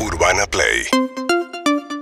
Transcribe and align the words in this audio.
Urbana 0.00 0.46
Play 0.46 0.86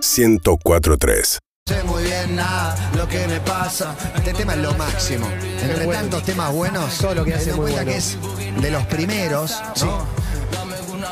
1043 0.02 1.38
sé 1.68 1.82
muy 1.84 2.04
bien 2.04 2.36
nada 2.36 2.76
lo 2.96 3.08
que 3.08 3.26
me 3.26 3.40
pasa. 3.40 3.96
Este 4.14 4.32
tema 4.32 4.54
es 4.54 4.60
lo 4.60 4.72
máximo. 4.74 5.26
Entre 5.60 5.86
tantos 5.86 6.22
temas 6.22 6.52
buenos, 6.52 6.98
Todo 6.98 7.14
lo 7.16 7.24
que 7.24 7.34
hace 7.34 7.50
teniendo 7.50 7.66
en 7.66 7.72
muy 7.72 7.72
cuenta 7.72 7.84
bueno. 7.84 7.92
que 7.92 8.56
es 8.56 8.62
de 8.62 8.70
los 8.70 8.86
primeros, 8.86 9.62
¿no? 9.82 10.25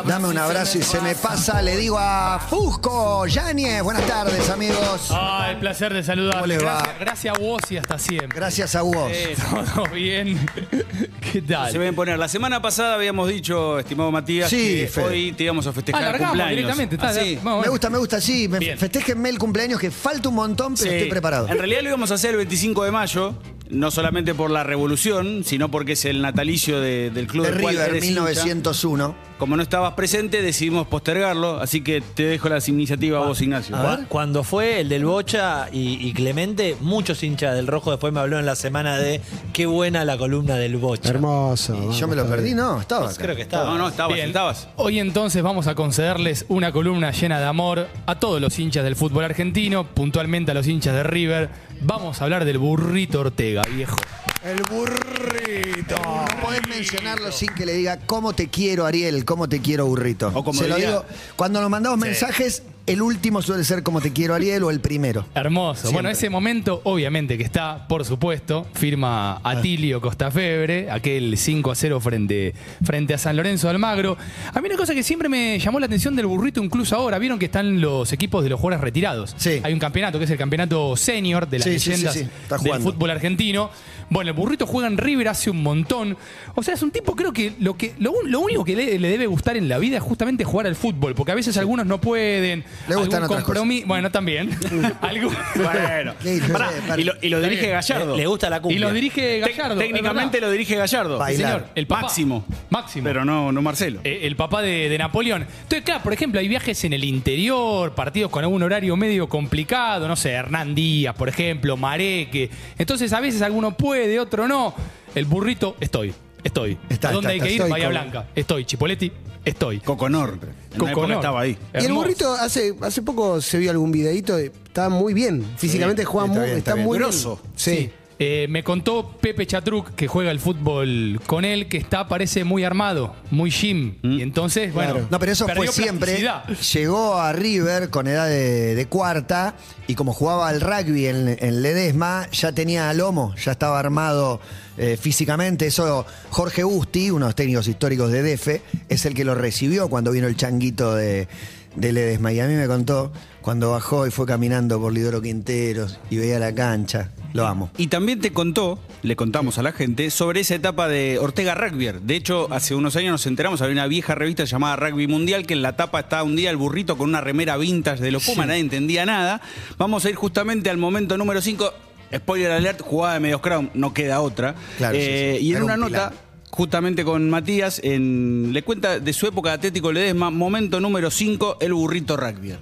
Dame 0.06 0.28
un 0.28 0.36
abrazo 0.38 0.78
y 0.78 0.82
se 0.82 1.00
me 1.00 1.14
pasa, 1.14 1.62
le 1.62 1.76
digo 1.76 1.96
a 1.98 2.38
Fusco, 2.38 3.26
Yáñez, 3.26 3.82
buenas 3.82 4.06
tardes 4.06 4.50
amigos. 4.50 5.08
Ah, 5.10 5.48
el 5.50 5.58
placer 5.58 5.94
de 5.94 6.02
saludar. 6.02 6.34
¿Cómo 6.34 6.46
le 6.46 6.58
va? 6.58 6.82
Gracias, 6.82 6.98
gracias 7.00 7.34
a 7.34 7.38
vos 7.40 7.60
y 7.70 7.76
hasta 7.78 7.98
siempre. 7.98 8.28
Gracias 8.36 8.74
a 8.74 8.82
vos. 8.82 9.10
Eh, 9.10 9.34
Todo 9.74 9.86
bien. 9.94 10.44
¿Qué 11.32 11.40
tal? 11.42 11.70
Se 11.72 11.78
ven 11.78 11.94
poner. 11.94 12.18
La 12.18 12.28
semana 12.28 12.60
pasada 12.60 12.94
habíamos 12.94 13.28
dicho, 13.28 13.78
estimado 13.78 14.10
Matías, 14.10 14.50
Sí, 14.50 14.80
que 14.80 14.88
Fede. 14.88 15.04
hoy 15.06 15.32
te 15.32 15.44
íbamos 15.44 15.66
a 15.66 15.72
festejar 15.72 16.02
Ah, 16.02 16.06
largamos 16.06 16.28
cumpleaños. 16.30 16.56
directamente. 16.56 16.94
Está, 16.96 17.08
Así. 17.08 17.38
vamos, 17.42 17.64
Me 17.64 17.70
gusta, 17.70 17.90
me 17.90 17.98
gusta, 17.98 18.20
sí. 18.20 18.48
Me 18.48 18.58
Bien. 18.58 18.78
festéjenme 18.78 19.28
el 19.30 19.38
cumpleaños 19.38 19.80
que 19.80 19.90
falta 19.90 20.28
un 20.28 20.34
montón, 20.34 20.74
pero 20.74 20.90
Sí. 20.90 20.96
estoy 20.96 21.10
preparado. 21.10 21.48
En 21.48 21.56
realidad 21.58 21.80
lo 21.82 21.88
íbamos 21.88 22.10
a 22.10 22.14
hacer 22.14 22.30
el 22.32 22.36
25 22.38 22.84
de 22.84 22.90
mayo, 22.90 23.34
no 23.70 23.90
solamente 23.90 24.34
por 24.34 24.50
la 24.50 24.62
revolución, 24.64 25.42
sino 25.44 25.70
porque 25.70 25.92
es 25.92 26.04
el 26.04 26.20
natalicio 26.20 26.80
de- 26.80 27.10
del 27.10 27.26
club 27.26 27.46
De 27.46 27.52
del 27.52 27.60
cual 27.62 27.74
River, 27.74 27.90
eres 27.90 28.04
hincha. 28.04 28.20
1901. 28.22 29.14
Como 29.38 29.56
no 29.56 29.62
estabas 29.64 29.94
presente, 29.94 30.42
decidimos 30.42 30.86
postergarlo, 30.86 31.58
así 31.60 31.82
que 31.82 32.00
te 32.00 32.22
dejo 32.22 32.48
las 32.48 32.68
iniciativas 32.68 33.22
a 33.22 33.26
vos, 33.26 33.42
Ignacio. 33.42 33.76
Cu- 33.76 34.04
Cuando 34.08 34.44
fue 34.44 34.80
el 34.80 34.88
del 34.88 35.04
Bocha 35.04 35.68
y, 35.72 35.98
y 36.08 36.12
Clemente, 36.14 36.76
muchos 36.80 37.22
hinchas 37.22 37.54
del 37.56 37.66
Rojo 37.66 37.90
después 37.90 38.12
me 38.12 38.20
habló 38.20 38.38
en 38.38 38.46
la 38.46 38.54
semana 38.54 38.96
de 38.96 39.20
qué 39.52 39.66
buena 39.66 40.04
la 40.04 40.16
columna 40.16 40.54
del 40.54 40.76
Bocha. 40.76 41.10
Hermoso. 41.10 41.74
Y 41.74 41.78
vamos, 41.80 41.98
yo 41.98 42.06
me 42.08 42.14
lo 42.16 42.26
perdí, 42.28 42.44
bien. 42.44 42.58
no, 42.58 42.80
estaba 42.80 43.06
acá. 43.10 43.16
Creo 43.20 43.34
que 43.36 43.42
estaba. 43.42 43.64
No, 43.70 43.76
no, 43.76 43.88
estabas, 43.88 44.14
Bien. 44.14 44.28
estabas. 44.28 44.68
Hoy 44.76 45.00
entonces 45.00 45.42
vamos 45.42 45.66
a 45.66 45.74
concederles 45.74 46.46
una 46.48 46.70
columna 46.72 47.10
llena 47.10 47.40
de 47.40 47.46
amor 47.46 47.88
a 48.06 48.18
todos 48.20 48.40
los 48.40 48.56
hinchas 48.58 48.84
del 48.84 48.94
fútbol 48.94 49.24
argentino, 49.24 49.84
puntualmente 49.84 50.52
a 50.52 50.54
los 50.54 50.66
hinchas 50.68 50.94
de 50.94 51.02
River. 51.02 51.50
Vamos 51.82 52.20
a 52.20 52.24
hablar 52.24 52.44
del 52.44 52.58
burrito 52.58 53.20
Ortega, 53.20 53.62
viejo. 53.74 53.96
El 54.44 54.62
burrito. 54.62 55.96
No 55.96 56.26
podés 56.42 56.68
mencionarlo 56.68 57.32
sin 57.32 57.48
que 57.54 57.64
le 57.64 57.72
diga 57.72 57.98
cómo 58.04 58.34
te 58.34 58.48
quiero, 58.48 58.84
Ariel, 58.84 59.24
cómo 59.24 59.48
te 59.48 59.60
quiero, 59.60 59.86
burrito. 59.86 60.30
O 60.34 60.44
como 60.44 60.60
Se 60.60 60.68
lo 60.68 60.76
digo, 60.76 61.04
cuando 61.36 61.62
nos 61.62 61.70
mandamos 61.70 61.98
mensajes, 61.98 62.62
el 62.86 63.00
último 63.00 63.40
suele 63.40 63.64
ser 63.64 63.82
como 63.82 64.00
te 64.00 64.12
quiero, 64.12 64.34
Ariel, 64.34 64.62
o 64.64 64.70
el 64.70 64.80
primero. 64.80 65.26
Hermoso. 65.34 65.82
Siempre. 65.82 65.94
Bueno, 65.94 66.08
ese 66.10 66.28
momento, 66.28 66.82
obviamente, 66.84 67.38
que 67.38 67.44
está, 67.44 67.88
por 67.88 68.04
supuesto, 68.04 68.66
firma 68.74 69.40
Atilio 69.42 70.00
Costafebre, 70.00 70.90
aquel 70.90 71.38
5 71.38 71.70
a 71.70 71.74
0 71.74 72.00
frente, 72.00 72.54
frente 72.84 73.14
a 73.14 73.18
San 73.18 73.36
Lorenzo 73.36 73.68
de 73.68 73.72
Almagro. 73.72 74.18
A 74.52 74.60
mí 74.60 74.68
una 74.68 74.76
cosa 74.76 74.94
que 74.94 75.02
siempre 75.02 75.28
me 75.28 75.58
llamó 75.58 75.80
la 75.80 75.86
atención 75.86 76.14
del 76.14 76.26
burrito, 76.26 76.62
incluso 76.62 76.94
ahora, 76.94 77.18
vieron 77.18 77.38
que 77.38 77.46
están 77.46 77.80
los 77.80 78.12
equipos 78.12 78.44
de 78.44 78.50
los 78.50 78.60
jugadores 78.60 78.82
retirados. 78.82 79.34
Sí. 79.38 79.60
Hay 79.62 79.72
un 79.72 79.78
campeonato 79.78 80.18
que 80.18 80.26
es 80.26 80.30
el 80.30 80.38
campeonato 80.38 80.96
senior 80.96 81.48
de 81.48 81.58
las 81.58 81.64
Sí, 81.64 81.78
sí, 81.78 81.78
sí, 81.78 81.90
leyendas 81.90 82.14
sí. 82.14 82.28
Está 82.42 82.58
del 82.58 82.82
fútbol 82.82 83.10
argentino. 83.10 83.70
Bueno, 84.10 84.30
el 84.30 84.36
burrito 84.36 84.66
juega 84.66 84.86
en 84.88 84.98
River 84.98 85.28
hace 85.28 85.48
un 85.48 85.62
montón. 85.62 86.16
O 86.54 86.62
sea, 86.62 86.74
es 86.74 86.82
un 86.82 86.90
tipo, 86.90 87.16
creo 87.16 87.32
que 87.32 87.54
lo, 87.58 87.78
que, 87.78 87.94
lo, 87.98 88.12
lo 88.26 88.40
único 88.40 88.62
que 88.64 88.76
le, 88.76 88.98
le 88.98 89.08
debe 89.08 89.26
gustar 89.26 89.56
en 89.56 89.68
la 89.68 89.78
vida 89.78 89.96
es 89.96 90.02
justamente 90.02 90.44
jugar 90.44 90.66
al 90.66 90.76
fútbol, 90.76 91.14
porque 91.14 91.32
a 91.32 91.34
veces 91.34 91.56
algunos 91.56 91.86
no 91.86 92.00
pueden. 92.00 92.64
Le 92.88 92.96
gustan 92.96 93.22
algún 93.22 93.38
otras 93.38 93.58
cosas. 93.58 93.86
Bueno, 93.86 94.10
también. 94.10 94.50
Algún- 95.00 95.34
Bueno, 95.56 96.14
Sí, 96.22 96.40
Pará, 96.52 96.68
sí, 96.70 96.80
para- 96.86 97.00
y, 97.00 97.04
lo, 97.04 97.12
y 97.22 97.28
lo 97.28 97.40
dirige 97.40 97.68
Gallardo. 97.70 98.16
Le, 98.16 98.26
gusta 98.26 98.50
la 98.50 98.58
Y 98.58 98.60
cumbia. 98.60 98.80
lo 98.80 98.92
dirige 98.92 99.40
Tec- 99.42 99.56
Gallardo. 99.56 99.78
técnicamente 99.80 100.40
lo 100.40 100.50
dirige 100.50 100.76
Gallardo. 100.76 101.18
Bailar. 101.18 101.50
Señor, 101.52 101.68
el 101.74 101.86
papá. 101.86 102.02
Máximo. 102.02 102.44
Máximo. 102.70 103.04
Pero 103.04 103.24
no, 103.24 103.52
no 103.52 103.62
Marcelo. 103.62 104.00
Eh, 104.04 104.20
el 104.22 104.36
papá 104.36 104.62
de, 104.62 104.88
de 104.88 104.98
Napoleón. 104.98 105.42
Entonces, 105.42 105.82
claro, 105.82 106.02
por 106.02 106.12
ejemplo, 106.12 106.40
hay 106.40 106.48
viajes 106.48 106.84
en 106.84 106.92
el 106.92 107.04
interior, 107.04 107.94
partidos 107.94 108.30
con 108.30 108.42
algún 108.44 108.62
horario 108.62 108.96
medio 108.96 109.28
complicado, 109.28 110.06
no 110.08 110.16
sé, 110.16 110.30
Hernán 110.32 110.74
Díaz, 110.74 111.14
por 111.14 111.28
ejemplo, 111.28 111.76
Mareque. 111.76 112.50
Entonces, 112.78 113.12
a 113.12 113.20
veces 113.20 113.42
alguno 113.42 113.76
puede, 113.76 114.18
otro 114.20 114.46
no. 114.48 114.74
El 115.14 115.24
burrito, 115.26 115.76
estoy. 115.80 116.12
Estoy. 116.44 116.78
Está, 116.88 117.08
¿A 117.08 117.12
dónde 117.12 117.28
está, 117.28 117.32
hay 117.32 117.36
está, 117.38 117.46
que 117.46 117.52
ir? 117.54 117.60
estoy 117.60 117.70
Bahía 117.70 117.84
con- 117.86 117.92
Blanca. 117.92 118.28
Estoy. 118.34 118.64
Chipoletti, 118.66 119.12
estoy. 119.44 119.80
Coconor. 119.80 120.28
En 120.28 120.36
una 120.36 120.50
época 120.74 120.92
Coconor. 120.92 121.16
estaba 121.16 121.40
ahí. 121.40 121.50
Y 121.72 121.76
el 121.78 121.84
Hermoso. 121.86 122.02
burrito 122.02 122.32
hace, 122.34 122.74
hace 122.82 123.02
poco 123.02 123.40
se 123.40 123.58
vio 123.58 123.70
algún 123.70 123.90
videito, 123.90 124.36
de- 124.36 124.52
está 124.66 124.88
muy 124.88 125.14
bien. 125.14 125.44
Físicamente 125.56 126.04
juega 126.04 126.26
está 126.26 126.38
muy, 126.38 126.46
bien, 126.46 126.58
está 126.58 126.70
está 126.70 126.74
bien. 126.74 126.86
muy 126.86 126.98
Grosso. 126.98 127.36
bien. 127.42 127.52
Sí. 127.56 127.90
Eh, 128.18 128.46
me 128.48 128.62
contó 128.62 129.16
Pepe 129.20 129.46
Chatruc, 129.46 129.94
que 129.96 130.06
juega 130.06 130.30
el 130.30 130.38
fútbol 130.38 131.20
con 131.26 131.44
él, 131.44 131.68
que 131.68 131.78
está, 131.78 132.06
parece 132.06 132.44
muy 132.44 132.62
armado, 132.62 133.14
muy 133.30 133.50
gym. 133.50 133.96
Y 134.02 134.22
entonces, 134.22 134.72
bueno. 134.72 135.06
No, 135.10 135.18
pero 135.18 135.32
eso 135.32 135.48
fue 135.48 135.66
siempre. 135.68 136.24
Llegó 136.72 137.14
a 137.14 137.32
River 137.32 137.90
con 137.90 138.06
edad 138.06 138.28
de, 138.28 138.74
de 138.76 138.86
cuarta 138.86 139.56
y 139.88 139.96
como 139.96 140.12
jugaba 140.12 140.48
al 140.48 140.60
rugby 140.60 141.06
en, 141.06 141.36
en 141.40 141.62
Ledesma, 141.62 142.28
ya 142.30 142.52
tenía 142.52 142.92
lomo, 142.94 143.34
ya 143.36 143.52
estaba 143.52 143.80
armado 143.80 144.40
eh, 144.78 144.96
físicamente. 145.00 145.66
Eso, 145.66 146.06
Jorge 146.30 146.62
Busti, 146.62 147.10
uno 147.10 147.26
de 147.26 147.30
los 147.30 147.34
técnicos 147.34 147.66
históricos 147.66 148.12
de 148.12 148.22
DEFE, 148.22 148.62
es 148.88 149.06
el 149.06 149.14
que 149.14 149.24
lo 149.24 149.34
recibió 149.34 149.88
cuando 149.88 150.12
vino 150.12 150.28
el 150.28 150.36
changuito 150.36 150.94
de, 150.94 151.26
de 151.74 151.92
Ledesma. 151.92 152.32
Y 152.32 152.38
a 152.38 152.46
mí 152.46 152.54
me 152.54 152.68
contó 152.68 153.12
cuando 153.42 153.72
bajó 153.72 154.06
y 154.06 154.12
fue 154.12 154.24
caminando 154.24 154.80
por 154.80 154.92
Lidoro 154.92 155.20
Quinteros 155.20 155.98
y 156.10 156.16
veía 156.16 156.38
la 156.38 156.54
cancha. 156.54 157.10
Lo 157.34 157.46
amo. 157.46 157.68
Y 157.76 157.88
también 157.88 158.20
te 158.20 158.32
contó, 158.32 158.78
le 159.02 159.16
contamos 159.16 159.58
a 159.58 159.62
la 159.62 159.72
gente, 159.72 160.10
sobre 160.10 160.40
esa 160.40 160.54
etapa 160.54 160.88
de 160.88 161.18
Ortega 161.18 161.54
Rugby. 161.54 161.90
De 162.00 162.14
hecho, 162.16 162.46
hace 162.52 162.74
unos 162.76 162.94
años 162.96 163.10
nos 163.10 163.26
enteramos, 163.26 163.60
había 163.60 163.72
una 163.72 163.86
vieja 163.88 164.14
revista 164.14 164.44
llamada 164.44 164.76
Rugby 164.76 165.08
Mundial, 165.08 165.44
que 165.44 165.54
en 165.54 165.60
la 165.62 165.74
tapa 165.76 166.00
estaba 166.00 166.22
un 166.22 166.36
día 166.36 166.50
el 166.50 166.56
burrito 166.56 166.96
con 166.96 167.08
una 167.08 167.20
remera 167.20 167.56
vintage 167.56 168.00
de 168.02 168.12
los 168.12 168.24
Pumas, 168.24 168.46
nadie 168.46 168.60
entendía 168.60 169.04
nada. 169.04 169.40
Vamos 169.78 170.04
a 170.06 170.10
ir 170.10 170.14
justamente 170.16 170.70
al 170.70 170.76
momento 170.78 171.18
número 171.18 171.42
5. 171.42 171.72
Spoiler 172.16 172.52
alert, 172.52 172.80
jugada 172.80 173.14
de 173.14 173.20
medios 173.20 173.40
crown, 173.40 173.68
no 173.74 173.92
queda 173.92 174.20
otra. 174.20 174.54
Claro, 174.78 174.94
sí, 174.96 175.00
Eh, 175.04 175.36
sí. 175.40 175.46
Y 175.46 175.50
en 175.50 175.56
Era 175.56 175.64
una 175.64 175.74
un 175.74 175.80
nota, 175.80 176.12
justamente 176.50 177.04
con 177.04 177.28
Matías, 177.28 177.80
en- 177.82 178.50
le 178.52 178.62
cuenta 178.62 179.00
de 179.00 179.12
su 179.12 179.26
época 179.26 179.48
de 179.50 179.54
Atlético 179.56 179.90
Ledesma, 179.90 180.30
momento 180.30 180.78
número 180.78 181.10
5, 181.10 181.56
el 181.60 181.74
burrito 181.74 182.16
rugby. 182.16 182.54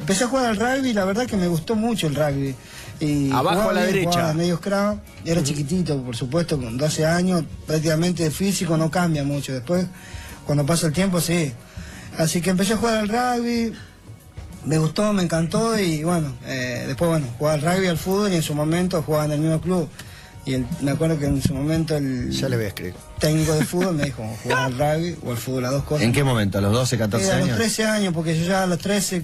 Empecé 0.00 0.24
a 0.24 0.26
jugar 0.28 0.44
al 0.46 0.56
rugby 0.56 0.90
y 0.90 0.92
la 0.92 1.06
verdad 1.06 1.26
que 1.26 1.38
me 1.38 1.46
gustó 1.48 1.74
mucho 1.74 2.08
el 2.08 2.14
rugby. 2.14 2.54
Y 3.00 3.30
Abajo 3.30 3.50
jugaba 3.62 3.70
a 3.70 3.74
la 3.74 3.82
derecha. 3.84 4.10
jugaba 4.10 4.32
medios 4.34 4.60
crown. 4.60 5.00
Era 5.24 5.42
chiquitito, 5.42 6.02
por 6.02 6.16
supuesto, 6.16 6.58
con 6.58 6.76
12 6.76 7.06
años, 7.06 7.44
prácticamente 7.66 8.26
el 8.26 8.32
físico 8.32 8.76
no 8.76 8.90
cambia 8.90 9.22
mucho. 9.24 9.52
Después, 9.52 9.86
cuando 10.46 10.66
pasa 10.66 10.88
el 10.88 10.92
tiempo, 10.92 11.20
sí. 11.20 11.52
Así 12.16 12.40
que 12.40 12.50
empecé 12.50 12.72
a 12.74 12.76
jugar 12.78 12.96
al 12.98 13.08
rugby, 13.08 13.72
me 14.64 14.78
gustó, 14.78 15.12
me 15.12 15.22
encantó 15.22 15.78
y 15.78 16.02
bueno, 16.02 16.32
eh, 16.46 16.84
después 16.88 17.08
bueno, 17.10 17.26
jugaba 17.38 17.54
al 17.54 17.62
rugby, 17.62 17.86
al 17.86 17.98
fútbol 17.98 18.32
y 18.32 18.36
en 18.36 18.42
su 18.42 18.54
momento 18.54 19.02
jugaba 19.02 19.26
en 19.26 19.32
el 19.32 19.40
mismo 19.40 19.60
club. 19.60 19.88
Y 20.44 20.54
el- 20.54 20.66
me 20.80 20.90
acuerdo 20.92 21.18
que 21.18 21.26
en 21.26 21.40
su 21.42 21.54
momento 21.54 21.94
el 21.96 22.30
Ya 22.32 22.48
le 22.48 22.56
voy 22.56 22.64
a 22.64 22.68
escribir. 22.68 22.94
técnico 23.20 23.52
de 23.52 23.64
fútbol 23.64 23.94
me 23.94 24.04
dijo, 24.04 24.24
jugar 24.42 24.58
al 24.58 24.72
rugby 24.78 25.16
o 25.24 25.30
al 25.30 25.36
fútbol, 25.36 25.62
las 25.62 25.72
dos 25.72 25.84
cosas. 25.84 26.04
¿En 26.04 26.12
qué 26.12 26.24
momento? 26.24 26.58
¿A 26.58 26.60
los 26.62 26.72
12, 26.72 26.96
14 26.98 27.28
Eh, 27.28 27.30
a 27.30 27.34
los 27.36 27.44
años? 27.44 27.56
13 27.58 27.84
años, 27.86 28.14
porque 28.14 28.36
yo 28.36 28.46
ya 28.46 28.62
a 28.62 28.66
los 28.66 28.78
13, 28.78 29.22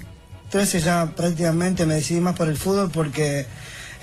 13 0.54 0.78
ya 0.82 1.06
prácticamente 1.16 1.84
me 1.84 1.94
decidí 1.94 2.20
más 2.20 2.37
por 2.37 2.47
el 2.47 2.56
fútbol 2.56 2.88
porque 2.88 3.44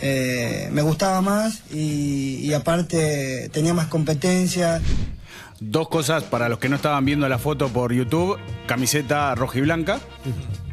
eh, 0.01 0.67
me 0.73 0.81
gustaba 0.81 1.21
más 1.21 1.63
y, 1.71 2.41
y 2.43 2.53
aparte 2.53 3.47
tenía 3.53 3.73
más 3.73 3.87
competencia. 3.87 4.81
Dos 5.61 5.87
cosas 5.87 6.23
para 6.23 6.49
los 6.49 6.59
que 6.59 6.67
no 6.67 6.75
estaban 6.75 7.05
viendo 7.05 7.29
la 7.29 7.39
foto 7.39 7.69
por 7.69 7.93
YouTube, 7.93 8.37
camiseta 8.67 9.33
roja 9.33 9.59
y 9.59 9.61
blanca. 9.61 10.01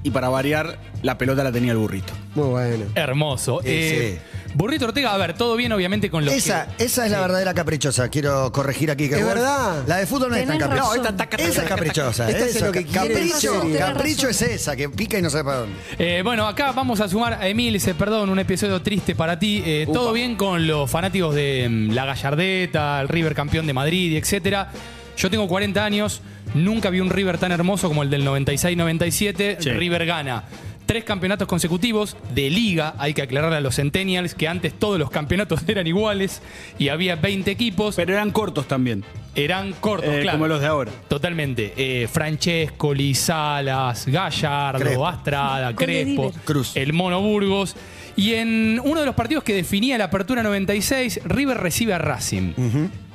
Y 0.02 0.10
para 0.10 0.28
variar, 0.28 0.78
la 1.02 1.18
pelota 1.18 1.42
la 1.44 1.52
tenía 1.52 1.72
el 1.72 1.78
burrito. 1.78 2.12
Muy 2.34 2.48
bueno. 2.48 2.84
Hermoso. 2.94 3.60
Eh, 3.64 4.18
Burrito 4.54 4.86
Ortega, 4.86 5.12
a 5.12 5.18
ver, 5.18 5.34
todo 5.34 5.56
bien, 5.56 5.72
obviamente, 5.72 6.08
con 6.08 6.24
los 6.24 6.32
Esa, 6.32 6.68
que- 6.78 6.84
esa 6.84 7.04
es 7.04 7.12
la 7.12 7.20
verdadera 7.20 7.52
caprichosa. 7.52 8.08
Quiero 8.08 8.50
corregir 8.50 8.90
aquí 8.90 9.08
que 9.08 9.16
Es 9.16 9.24
verdad. 9.26 9.84
La 9.86 9.96
de 9.98 10.06
fútbol 10.06 10.30
no 10.30 10.36
es 10.36 10.46
tan 10.46 10.56
Tenés 10.58 10.68
caprichosa. 10.68 10.90
razón. 10.90 11.02
No, 11.04 11.10
esta 11.10 11.36
esa 11.42 11.62
es 11.62 11.68
caprichosa. 11.68 12.30
Esta 12.30 12.44
hace 12.44 12.56
eso, 12.56 12.66
lo 12.66 12.72
que 12.72 12.86
quiere, 12.86 13.14
capricho, 13.14 13.62
capricho 13.78 14.28
es 14.28 14.42
esa, 14.42 14.74
que 14.74 14.88
pica 14.88 15.18
y 15.18 15.22
no 15.22 15.28
sabe 15.30 15.44
para 15.44 15.56
dónde. 15.58 15.76
Eh, 15.98 16.22
bueno, 16.24 16.46
acá 16.46 16.72
vamos 16.72 17.00
a 17.00 17.08
sumar 17.08 17.34
a 17.34 17.46
Emil, 17.46 17.74
dice, 17.74 17.94
perdón, 17.94 18.30
un 18.30 18.38
episodio 18.38 18.80
triste 18.80 19.14
para 19.14 19.38
ti. 19.38 19.62
Eh, 19.66 19.86
todo 19.92 20.12
bien 20.14 20.34
con 20.36 20.66
los 20.66 20.90
fanáticos 20.90 21.34
de 21.34 21.68
mm, 21.68 21.90
la 21.92 22.06
Gallardeta, 22.06 23.00
el 23.02 23.08
River 23.08 23.34
campeón 23.34 23.66
de 23.66 23.74
Madrid, 23.74 24.16
etcétera. 24.16 24.70
Yo 25.16 25.28
tengo 25.30 25.46
40 25.46 25.84
años, 25.84 26.22
nunca 26.54 26.90
vi 26.90 27.00
un 27.00 27.10
River 27.10 27.38
tan 27.38 27.52
hermoso 27.52 27.88
como 27.88 28.02
el 28.02 28.10
del 28.10 28.26
96-97. 28.26 29.56
Sí. 29.60 29.70
River 29.70 30.06
gana. 30.06 30.44
Tres 30.86 31.04
campeonatos 31.04 31.46
consecutivos 31.46 32.16
de 32.34 32.48
liga, 32.48 32.94
hay 32.96 33.12
que 33.12 33.20
aclarar 33.20 33.52
a 33.52 33.60
los 33.60 33.76
Centennials 33.76 34.34
que 34.34 34.48
antes 34.48 34.72
todos 34.72 34.98
los 34.98 35.10
campeonatos 35.10 35.60
eran 35.68 35.86
iguales 35.86 36.40
y 36.78 36.88
había 36.88 37.16
20 37.16 37.50
equipos, 37.50 37.96
Pero 37.96 38.14
eran 38.14 38.30
cortos 38.30 38.66
también, 38.66 39.04
eran 39.34 39.74
cortos, 39.74 40.08
eh, 40.08 40.20
claro. 40.22 40.38
como 40.38 40.48
los 40.48 40.62
de 40.62 40.66
ahora. 40.66 40.90
Totalmente. 41.08 41.74
Eh, 41.76 42.08
Francesco, 42.08 42.94
Salas, 43.12 44.06
Gallardo, 44.06 44.80
Crespo. 44.80 45.06
Astrada, 45.06 45.76
Crespo. 45.76 46.32
Cruz. 46.46 46.74
el 46.74 46.94
Mono 46.94 47.20
Burgos. 47.20 47.76
Y 48.16 48.34
en 48.34 48.80
uno 48.82 49.00
de 49.00 49.06
los 49.06 49.14
partidos 49.14 49.44
que 49.44 49.54
definía 49.54 49.98
la 49.98 50.04
apertura 50.04 50.42
96, 50.42 51.20
River 51.24 51.58
recibe 51.58 51.92
a 51.94 51.98
Racing. 51.98 52.54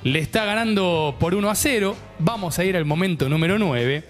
Le 0.04 0.20
está 0.20 0.46
ganando 0.46 1.16
por 1.20 1.34
1 1.34 1.50
a 1.50 1.56
0. 1.56 1.96
Vamos 2.20 2.60
a 2.60 2.66
ir 2.66 2.76
al 2.76 2.86
momento 2.86 3.30
número 3.30 3.58
9. 3.58 4.04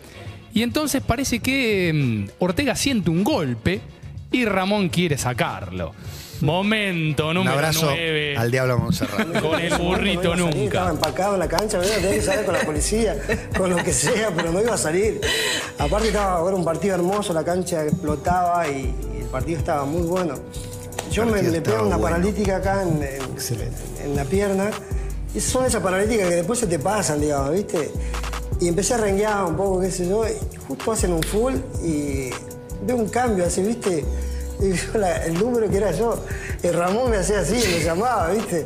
Y 0.53 0.61
entonces 0.63 1.01
parece 1.05 1.39
que 1.39 1.91
mm, 1.93 2.43
Ortega 2.43 2.75
siente 2.75 3.09
un 3.09 3.23
golpe 3.23 3.81
y 4.31 4.45
Ramón 4.45 4.89
quiere 4.89 5.17
sacarlo. 5.17 5.93
Momento 6.41 7.29
Un 7.29 7.35
número 7.35 7.53
abrazo 7.53 7.85
9. 7.85 8.35
al 8.37 8.51
diablo 8.51 8.77
Monserrat. 8.77 9.39
Con 9.39 9.59
el 9.59 9.73
burrito 9.77 10.35
No 10.35 10.47
nunca. 10.49 10.63
Estaba 10.63 10.89
empacado 10.89 11.33
en 11.35 11.39
la 11.39 11.47
cancha, 11.47 11.77
¿verdad? 11.77 11.95
tenía 11.95 12.11
que 12.15 12.21
salir 12.21 12.45
con 12.45 12.53
la 12.55 12.59
policía, 12.61 13.15
con 13.57 13.69
lo 13.69 13.77
que 13.77 13.93
sea, 13.93 14.31
pero 14.35 14.51
no 14.51 14.59
iba 14.61 14.73
a 14.73 14.77
salir. 14.77 15.21
Aparte 15.79 16.07
estaba 16.07 16.45
era 16.47 16.55
un 16.57 16.65
partido 16.65 16.95
hermoso, 16.95 17.33
la 17.33 17.45
cancha 17.45 17.83
explotaba 17.85 18.67
y, 18.67 18.93
y 19.17 19.21
el 19.21 19.27
partido 19.27 19.59
estaba 19.59 19.85
muy 19.85 20.01
bueno. 20.01 20.35
Yo 21.11 21.25
me, 21.25 21.41
me 21.43 21.61
pego 21.61 21.85
una 21.87 21.97
bueno. 21.97 22.15
paralítica 22.17 22.57
acá 22.57 22.81
en, 22.83 23.01
en- 23.03 24.03
en 24.05 24.15
la 24.15 24.25
pierna. 24.25 24.69
Son 25.39 25.65
esas 25.65 25.81
paralíticas 25.81 26.29
que 26.29 26.35
después 26.35 26.59
se 26.59 26.67
te 26.67 26.79
pasan, 26.79 27.19
digamos, 27.21 27.51
¿viste? 27.51 27.91
Y 28.59 28.67
empecé 28.67 28.93
a 28.93 28.97
renguear 28.97 29.43
un 29.45 29.55
poco, 29.57 29.81
qué 29.81 29.91
sé 29.91 30.07
yo, 30.07 30.25
y 30.27 30.31
justo 30.67 30.91
hacen 30.91 31.11
un 31.13 31.23
full 31.23 31.53
y 31.83 32.29
veo 32.85 32.95
un 32.97 33.09
cambio 33.09 33.45
así, 33.45 33.61
¿viste? 33.63 34.05
Y 34.61 34.97
la- 34.97 35.25
el 35.25 35.33
número 35.33 35.69
que 35.69 35.77
era 35.77 35.91
yo. 35.91 36.15
Y 36.61 36.67
Ramón 36.69 37.09
me 37.11 37.17
hacía 37.17 37.39
así, 37.39 37.55
me 37.55 37.83
llamaba, 37.83 38.29
¿viste? 38.29 38.65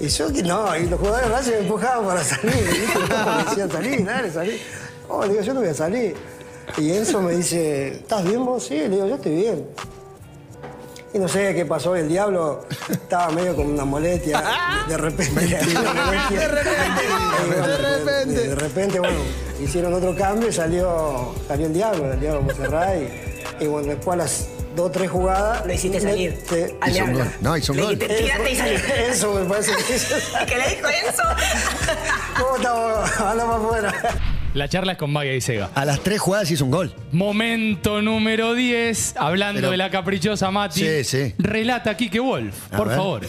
Y 0.00 0.08
yo 0.08 0.32
que 0.32 0.42
no, 0.42 0.76
y 0.76 0.86
los 0.88 0.98
jugadores 0.98 1.46
de 1.46 1.52
me 1.52 1.58
empujaban 1.58 2.04
para 2.06 2.24
salir, 2.24 2.54
¿viste? 2.54 2.98
Me 3.36 3.44
decían, 3.44 3.70
salí, 3.70 4.02
dale, 4.02 4.32
salí. 4.32 4.60
Oh, 5.08 5.26
digo, 5.26 5.40
yo 5.42 5.54
no 5.54 5.60
voy 5.60 5.68
a 5.68 5.74
salir. 5.74 6.14
Y 6.76 6.92
Enzo 6.92 7.20
me 7.22 7.34
dice, 7.34 7.88
¿estás 7.88 8.24
bien 8.24 8.44
vos? 8.44 8.64
Sí, 8.64 8.74
le 8.76 8.88
digo, 8.90 9.06
yo 9.06 9.14
estoy 9.16 9.34
bien. 9.36 9.66
Y 11.14 11.18
no 11.18 11.26
sé 11.26 11.54
qué 11.54 11.64
pasó, 11.64 11.96
el 11.96 12.06
diablo 12.08 12.66
estaba 12.90 13.30
medio 13.30 13.56
con 13.56 13.66
una 13.66 13.84
molestia. 13.84 14.42
De, 14.86 14.92
de 14.92 14.98
repente. 14.98 15.40
de 15.40 16.48
repente. 16.48 17.06
De 17.56 17.76
repente. 17.78 18.48
De 18.48 18.54
repente, 18.54 18.98
bueno, 19.00 19.18
hicieron 19.62 19.94
otro 19.94 20.14
cambio 20.14 20.48
y 20.48 20.52
salió, 20.52 21.34
salió 21.46 21.66
el 21.66 21.72
diablo, 21.72 22.12
el 22.12 22.20
diablo 22.20 22.42
Monserrat. 22.42 22.96
Y, 23.60 23.64
y 23.64 23.66
bueno, 23.66 23.88
después 23.88 24.14
a 24.14 24.16
las 24.18 24.48
dos 24.76 24.86
o 24.86 24.90
tres 24.90 25.10
jugadas. 25.10 25.64
Lo 25.66 25.72
hiciste 25.72 25.98
salir. 26.00 26.38
Sí. 26.48 26.64
Al 26.80 26.90
Hizo 26.90 27.04
un 27.04 27.12
diablo. 27.14 27.24
gol. 27.24 27.32
No, 27.40 27.56
hizo 27.56 27.72
un 27.72 27.80
gol. 27.80 27.98
"Tírate 27.98 28.52
y 28.52 28.56
salí". 28.56 28.76
Eso 29.08 29.32
me 29.34 29.44
parece 29.48 29.72
que 29.76 29.96
hizo. 29.96 30.14
¿Qué 30.46 30.56
le 30.58 30.76
dijo 30.76 30.88
eso? 30.88 31.22
¿Cómo 32.38 32.56
estamos? 32.56 33.20
Hablamos 33.20 33.64
afuera. 33.64 33.94
La 34.54 34.68
charla 34.68 34.92
es 34.92 34.98
con 34.98 35.12
Magia 35.12 35.34
y 35.34 35.40
Sega. 35.40 35.70
A 35.74 35.84
las 35.84 36.00
tres 36.00 36.20
jugadas 36.20 36.50
hizo 36.50 36.64
un 36.64 36.70
gol. 36.70 36.92
Momento 37.12 38.00
número 38.02 38.54
10, 38.54 39.14
hablando 39.16 39.60
Pero- 39.60 39.70
de 39.70 39.76
la 39.76 39.90
caprichosa 39.90 40.50
Mati. 40.50 40.80
Sí, 40.80 41.04
sí. 41.04 41.34
Relata 41.38 41.96
Quique 41.96 42.18
Wolf, 42.18 42.54
A 42.72 42.76
por 42.76 42.88
ver. 42.88 42.96
favor. 42.96 43.26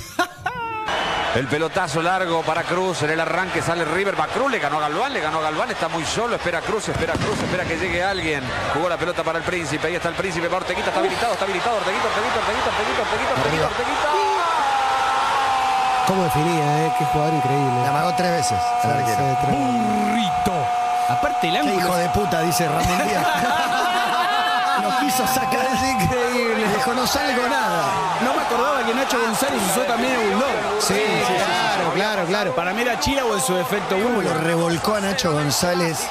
El 1.36 1.45
pelotazo 1.45 2.01
largo 2.01 2.42
para 2.42 2.63
Cruz. 2.63 3.04
En 3.04 3.12
el 3.12 3.19
arranque 3.19 3.62
sale 3.62 3.86
River. 3.86 4.19
Va 4.19 4.25
Cruz, 4.27 4.50
le 4.50 4.57
ganó 4.57 4.77
a 4.77 4.81
Galván, 4.89 5.13
le 5.13 5.19
ganó 5.19 5.38
a 5.38 5.42
Galván. 5.44 5.69
Está 5.69 5.88
muy 5.88 6.04
solo. 6.04 6.36
Espera 6.36 6.60
Cruz, 6.62 6.89
espera 6.89 7.13
Cruz, 7.13 7.38
espera 7.44 7.65
que 7.65 7.77
llegue 7.77 8.01
alguien. 8.01 8.42
Jugó 8.74 8.89
la 8.89 8.98
pelota 8.98 9.22
para 9.24 9.38
el 9.38 9.44
príncipe. 9.44 9.86
Ahí 9.88 9.94
está 9.95 10.10
el 10.10 10.15
príncipe. 10.15 10.48
Va 10.48 10.57
Orteguita, 10.57 10.88
está 10.88 11.00
habilitado, 11.00 11.33
está 11.33 11.45
habilitado. 11.45 11.77
Orteguita, 11.77 12.07
Orteguita, 12.07 12.39
Orteguita, 12.39 12.69
Orteguita, 12.69 13.01
Orteguita, 13.04 13.33
Orteguita, 13.38 13.68
Orteguita. 13.68 14.10
¿Cómo 16.07 16.24
definía, 16.24 16.86
eh? 16.88 16.92
Qué 16.98 17.06
jugador 17.06 17.33
increíble. 17.36 17.81
La 17.83 17.89
amagó 17.89 18.13
tres 18.18 18.31
veces. 18.31 18.57
al 18.83 18.92
arquero. 18.92 19.19
Sí, 19.19 19.56
Burrito. 19.56 20.79
Aparte 21.39 21.47
el 21.47 21.53
Qué 21.53 21.59
ángulo. 21.59 21.80
hijo 21.88 21.95
de 21.95 22.09
puta, 22.09 22.41
dice 22.41 22.68
Ramón 22.68 22.97
Díaz. 23.07 23.25
Lo 24.83 25.00
quiso 25.00 25.25
sacar. 25.27 25.65
Es 25.74 26.03
increíble. 26.03 26.68
Dijo, 26.75 26.94
no 26.94 27.07
salgo 27.07 27.47
nada. 27.47 27.86
No 28.24 28.33
me 28.33 28.41
acordaba 28.41 28.83
que 28.86 28.94
Nacho 28.94 29.19
González 29.19 29.62
usó 29.71 29.81
también 29.81 30.13
el 30.15 30.30
bulldog. 30.31 30.47
Sí, 30.81 31.01
claro, 31.38 31.94
claro, 31.95 32.25
claro. 32.25 32.56
Para 32.56 32.74
mí 32.74 32.81
era 32.81 33.00
Chila 33.00 33.25
o 33.25 33.33
en 33.36 33.41
su 33.41 33.53
defecto 33.56 33.95
¿Cómo 33.95 34.19
uno. 34.19 34.21
lo 34.21 34.33
revolcó 34.36 34.95
a 34.95 35.00
Nacho 35.01 35.31
González 35.33 36.07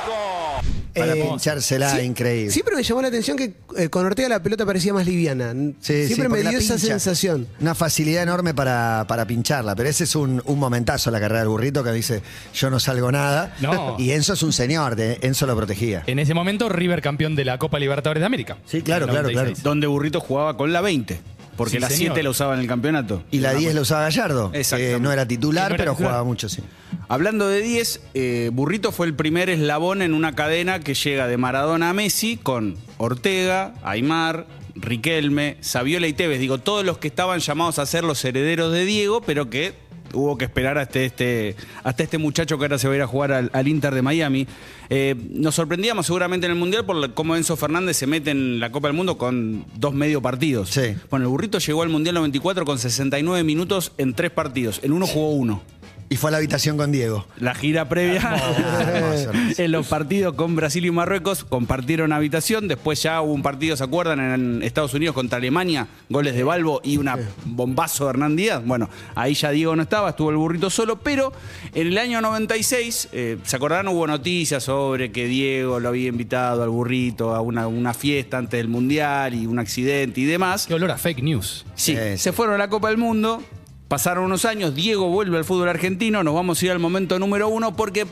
para 0.98 1.14
Eh, 1.14 1.22
pinchársela? 1.28 1.90
sí, 1.96 2.00
Increíble. 2.02 2.50
Siempre 2.52 2.76
me 2.76 2.82
llamó 2.82 3.02
la 3.02 3.08
atención 3.08 3.36
que 3.36 3.54
eh, 3.76 3.88
con 3.88 4.04
Ortega 4.06 4.28
la 4.28 4.42
pelota 4.42 4.64
parecía 4.66 4.92
más 4.92 5.06
liviana. 5.06 5.52
Sí, 5.80 6.06
Siempre 6.06 6.26
sí, 6.26 6.44
me 6.44 6.50
dio 6.50 6.58
esa 6.58 6.78
sensación. 6.78 7.46
Una 7.60 7.74
facilidad 7.74 8.22
enorme 8.22 8.54
para, 8.54 9.04
para 9.08 9.26
pincharla, 9.26 9.74
pero 9.76 9.88
ese 9.88 10.04
es 10.04 10.14
un, 10.16 10.42
un 10.44 10.58
momentazo 10.58 11.10
la 11.10 11.20
carrera 11.20 11.40
del 11.40 11.48
burrito 11.48 11.82
que 11.84 11.92
dice, 11.92 12.22
yo 12.54 12.70
no 12.70 12.80
salgo 12.80 13.10
nada. 13.12 13.54
No. 13.60 13.96
Y 13.98 14.12
Enzo 14.12 14.32
es 14.34 14.42
un 14.42 14.52
señor, 14.52 14.96
de- 14.96 15.18
Enzo 15.22 15.46
lo 15.46 15.56
protegía. 15.56 16.02
En 16.06 16.18
ese 16.18 16.34
momento, 16.34 16.68
River 16.68 17.02
campeón 17.02 17.34
de 17.36 17.44
la 17.44 17.58
Copa 17.58 17.78
Libertadores 17.78 18.20
de 18.20 18.26
América. 18.26 18.58
Sí, 18.66 18.82
claro, 18.82 19.06
claro, 19.06 19.28
96. 19.28 19.62
Donde 19.62 19.86
Burrito 19.86 20.20
jugaba 20.20 20.56
con 20.56 20.72
la 20.72 20.80
20. 20.80 21.20
Porque 21.58 21.72
Sí, 21.74 21.78
la 21.80 21.88
señor. 21.88 22.12
7 22.14 22.22
la 22.22 22.30
usaba 22.30 22.54
en 22.54 22.60
el 22.60 22.66
campeonato. 22.66 23.22
Y 23.30 23.40
la 23.40 23.52
10 23.52 23.74
lo 23.74 23.82
usaba 23.82 24.02
Gallardo, 24.04 24.50
que 24.52 24.98
no 25.00 25.12
era 25.12 25.28
titular, 25.28 25.64
Que 25.64 25.68
no 25.70 25.74
era 25.74 25.76
pero 25.76 25.92
titular. 25.92 26.10
jugaba 26.12 26.24
mucho, 26.24 26.48
sí. 26.48 26.62
Hablando 27.08 27.48
de 27.48 27.60
10, 27.60 28.00
eh, 28.14 28.50
Burrito 28.52 28.92
fue 28.92 29.06
el 29.06 29.14
primer 29.14 29.50
eslabón 29.50 30.00
en 30.00 30.14
una 30.14 30.34
cadena 30.34 30.80
que 30.80 30.94
llega 30.94 31.26
de 31.26 31.36
Maradona 31.36 31.90
a 31.90 31.92
Messi 31.92 32.36
con 32.36 32.76
Ortega, 32.96 33.74
Aymar, 33.82 34.46
Riquelme, 34.76 35.56
Saviola 35.60 36.06
y 36.06 36.12
Tevez. 36.12 36.38
Digo, 36.38 36.58
todos 36.58 36.84
los 36.84 36.98
que 36.98 37.08
estaban 37.08 37.40
llamados 37.40 37.78
a 37.80 37.86
ser 37.86 38.04
los 38.04 38.24
herederos 38.24 38.72
de 38.72 38.84
Diego, 38.84 39.20
pero 39.20 39.50
que 39.50 39.74
hubo 40.12 40.36
que 40.38 40.44
esperar 40.44 40.78
hasta 40.78 41.00
este, 41.00 41.56
hasta 41.82 42.02
este 42.02 42.18
muchacho 42.18 42.58
que 42.58 42.64
ahora 42.64 42.78
se 42.78 42.88
va 42.88 42.94
a 42.94 42.96
ir 42.96 43.02
a 43.02 43.06
jugar 43.06 43.32
al, 43.32 43.50
al 43.52 43.68
Inter 43.68 43.94
de 43.94 44.02
Miami. 44.02 44.46
Eh, 44.90 45.14
nos 45.30 45.54
sorprendíamos 45.54 46.06
seguramente 46.06 46.46
en 46.46 46.52
el 46.52 46.58
Mundial 46.58 46.84
por 46.84 47.12
cómo 47.14 47.36
Enzo 47.36 47.56
Fernández 47.56 47.96
se 47.96 48.06
mete 48.06 48.30
en 48.30 48.60
la 48.60 48.72
Copa 48.72 48.88
del 48.88 48.96
Mundo 48.96 49.18
con 49.18 49.64
dos 49.76 49.94
medio 49.94 50.22
partidos. 50.22 50.70
Sí. 50.70 50.94
Bueno, 51.10 51.26
el 51.26 51.30
burrito 51.30 51.58
llegó 51.58 51.82
al 51.82 51.88
Mundial 51.88 52.14
94 52.14 52.64
con 52.64 52.78
69 52.78 53.44
minutos 53.44 53.92
en 53.98 54.14
tres 54.14 54.30
partidos. 54.30 54.80
En 54.82 54.92
uno 54.92 55.06
jugó 55.06 55.30
uno. 55.32 55.62
Y 56.10 56.16
fue 56.16 56.28
a 56.28 56.32
la 56.32 56.36
habitación 56.38 56.78
con 56.78 56.90
Diego. 56.90 57.26
La 57.38 57.54
gira 57.54 57.86
previa 57.88 58.22
en 59.58 59.72
los 59.72 59.86
partidos 59.88 60.34
con 60.34 60.56
Brasil 60.56 60.86
y 60.86 60.90
Marruecos 60.90 61.44
compartieron 61.44 62.12
habitación. 62.12 62.66
Después 62.66 63.02
ya 63.02 63.20
hubo 63.20 63.34
un 63.34 63.42
partido, 63.42 63.76
¿se 63.76 63.84
acuerdan? 63.84 64.18
En 64.20 64.62
Estados 64.62 64.94
Unidos 64.94 65.14
contra 65.14 65.36
Alemania, 65.36 65.86
goles 66.08 66.34
de 66.34 66.44
Balbo 66.44 66.80
y 66.82 66.96
una 66.96 67.18
bombazo 67.44 68.04
de 68.04 68.10
Hernán 68.10 68.36
Díaz. 68.36 68.62
Bueno, 68.64 68.88
ahí 69.14 69.34
ya 69.34 69.50
Diego 69.50 69.76
no 69.76 69.82
estaba, 69.82 70.08
estuvo 70.10 70.30
el 70.30 70.36
burrito 70.36 70.70
solo, 70.70 70.98
pero 70.98 71.32
en 71.74 71.88
el 71.88 71.98
año 71.98 72.22
96, 72.22 73.08
eh, 73.12 73.36
¿se 73.44 73.56
acordarán? 73.56 73.88
Hubo 73.88 74.06
noticias 74.06 74.62
sobre 74.64 75.12
que 75.12 75.26
Diego 75.26 75.78
lo 75.78 75.90
había 75.90 76.08
invitado 76.08 76.62
al 76.62 76.70
burrito 76.70 77.34
a 77.34 77.42
una, 77.42 77.66
una 77.66 77.92
fiesta 77.92 78.38
antes 78.38 78.58
del 78.58 78.68
Mundial 78.68 79.34
y 79.34 79.46
un 79.46 79.58
accidente 79.58 80.22
y 80.22 80.24
demás. 80.24 80.66
Qué 80.66 80.72
olor 80.74 80.90
a 80.90 80.96
fake 80.96 81.22
news. 81.22 81.66
Sí, 81.74 81.94
Sí, 81.94 81.98
sí. 82.12 82.18
se 82.18 82.32
fueron 82.32 82.54
a 82.54 82.58
la 82.58 82.68
Copa 82.68 82.88
del 82.88 82.96
Mundo. 82.96 83.42
Pasaron 83.88 84.24
unos 84.24 84.44
años, 84.44 84.74
Diego 84.74 85.08
vuelve 85.08 85.38
al 85.38 85.46
fútbol 85.46 85.68
argentino, 85.70 86.22
nos 86.22 86.34
vamos 86.34 86.60
a 86.60 86.64
ir 86.66 86.70
al 86.72 86.78
momento 86.78 87.18
número 87.18 87.48
uno 87.48 87.74
porque 87.74 88.06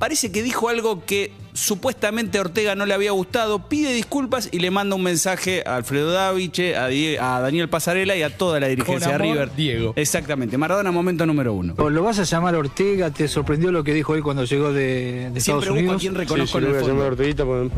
parece 0.00 0.32
que 0.32 0.42
dijo 0.42 0.68
algo 0.68 1.04
que 1.06 1.30
supuestamente 1.52 2.38
a 2.38 2.40
Ortega 2.40 2.74
no 2.74 2.86
le 2.86 2.94
había 2.94 3.12
gustado, 3.12 3.68
pide 3.68 3.92
disculpas 3.94 4.48
y 4.50 4.58
le 4.58 4.72
manda 4.72 4.96
un 4.96 5.02
mensaje 5.04 5.62
a 5.64 5.76
Alfredo 5.76 6.10
Daviche, 6.10 6.74
a, 6.76 6.88
Die- 6.88 7.18
a 7.20 7.38
Daniel 7.40 7.68
Pasarela 7.68 8.16
y 8.16 8.22
a 8.22 8.36
toda 8.36 8.58
la 8.58 8.66
dirigencia 8.66 9.12
Con 9.12 9.18
de 9.18 9.32
River. 9.32 9.54
Diego. 9.54 9.92
Exactamente, 9.94 10.58
Maradona, 10.58 10.90
momento 10.90 11.24
número 11.24 11.52
uno. 11.54 11.74
¿Lo 11.88 12.02
vas 12.02 12.18
a 12.18 12.24
llamar 12.24 12.56
Ortega? 12.56 13.10
¿Te 13.12 13.28
sorprendió 13.28 13.70
lo 13.70 13.84
que 13.84 13.94
dijo 13.94 14.16
él 14.16 14.24
cuando 14.24 14.42
llegó 14.42 14.72
de, 14.72 15.30
de 15.30 15.38
Estados 15.38 15.62
Siempre 15.64 15.68
busco 15.70 15.74
a 15.74 15.78
Unidos? 15.82 16.00
quien 16.00 16.14
reconozco 16.16 16.58
Sí, 16.58 16.64
sí, 16.64 16.68
lo 16.72 16.74
voy 16.80 16.84
a 16.84 16.88
llamar. 16.94 17.06
Orteguita 17.12 17.44
porque 17.44 17.70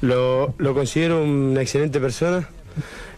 lo, 0.00 0.54
lo 0.56 0.72
considero 0.74 1.22
una 1.22 1.60
excelente 1.60 2.00
persona. 2.00 2.48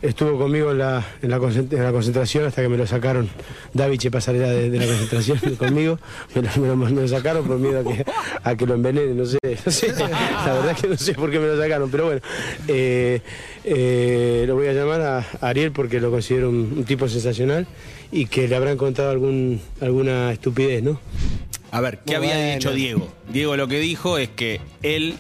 Estuvo 0.03 0.39
conmigo 0.39 0.71
en 0.73 0.79
la, 0.79 1.07
en, 1.21 1.31
la 1.31 1.39
concent- 1.39 1.73
en 1.73 1.83
la 1.85 1.93
concentración 1.93 2.47
hasta 2.47 2.63
que 2.63 2.69
me 2.69 2.79
lo 2.79 2.87
sacaron. 2.87 3.29
Daviche 3.75 4.11
Pasarela 4.11 4.49
de, 4.49 4.71
de 4.71 4.79
la 4.79 4.87
concentración 4.87 5.39
conmigo. 5.59 5.99
Me 6.35 6.43
lo, 6.43 6.49
me 6.57 6.69
lo- 6.69 6.77
me 6.77 7.03
lo 7.03 7.09
sacaron 7.09 7.47
por 7.47 7.59
miedo 7.59 7.81
a 7.81 7.85
que, 7.85 8.05
a 8.43 8.57
que 8.57 8.67
lo 8.67 8.75
envenenen. 8.75 9.17
No 9.19 9.27
sé, 9.27 9.39
no 9.67 9.71
sé. 9.73 9.89
La 9.93 10.55
verdad 10.55 10.77
que 10.81 10.89
no 10.89 10.97
sé 10.97 11.13
por 11.15 11.31
qué 11.31 11.39
me 11.39 11.49
lo 11.49 11.61
sacaron. 11.61 11.91
Pero 11.91 12.07
bueno, 12.07 12.21
eh, 12.69 13.21
eh, 13.65 14.45
lo 14.47 14.55
voy 14.55 14.69
a 14.69 14.73
llamar 14.73 15.01
a 15.03 15.27
Ariel 15.43 15.73
porque 15.73 16.01
lo 16.01 16.11
considero 16.11 16.49
un, 16.49 16.73
un 16.79 16.85
tipo 16.85 17.09
sensacional 17.09 17.67
y 18.11 18.27
que 18.27 18.49
le 18.49 18.57
habrán 18.57 18.77
contado 18.79 19.11
algún, 19.11 19.61
alguna 19.81 20.33
estupidez, 20.33 20.83
¿no? 20.83 20.99
A 21.73 21.81
ver, 21.81 21.99
¿qué 22.05 22.17
Muy 22.19 22.27
había 22.29 22.37
bueno. 22.37 22.55
dicho 22.55 22.73
Diego? 22.73 23.09
Diego 23.31 23.57
lo 23.57 23.69
que 23.69 23.79
dijo 23.79 24.19
es 24.19 24.29
que 24.31 24.61
él 24.83 25.15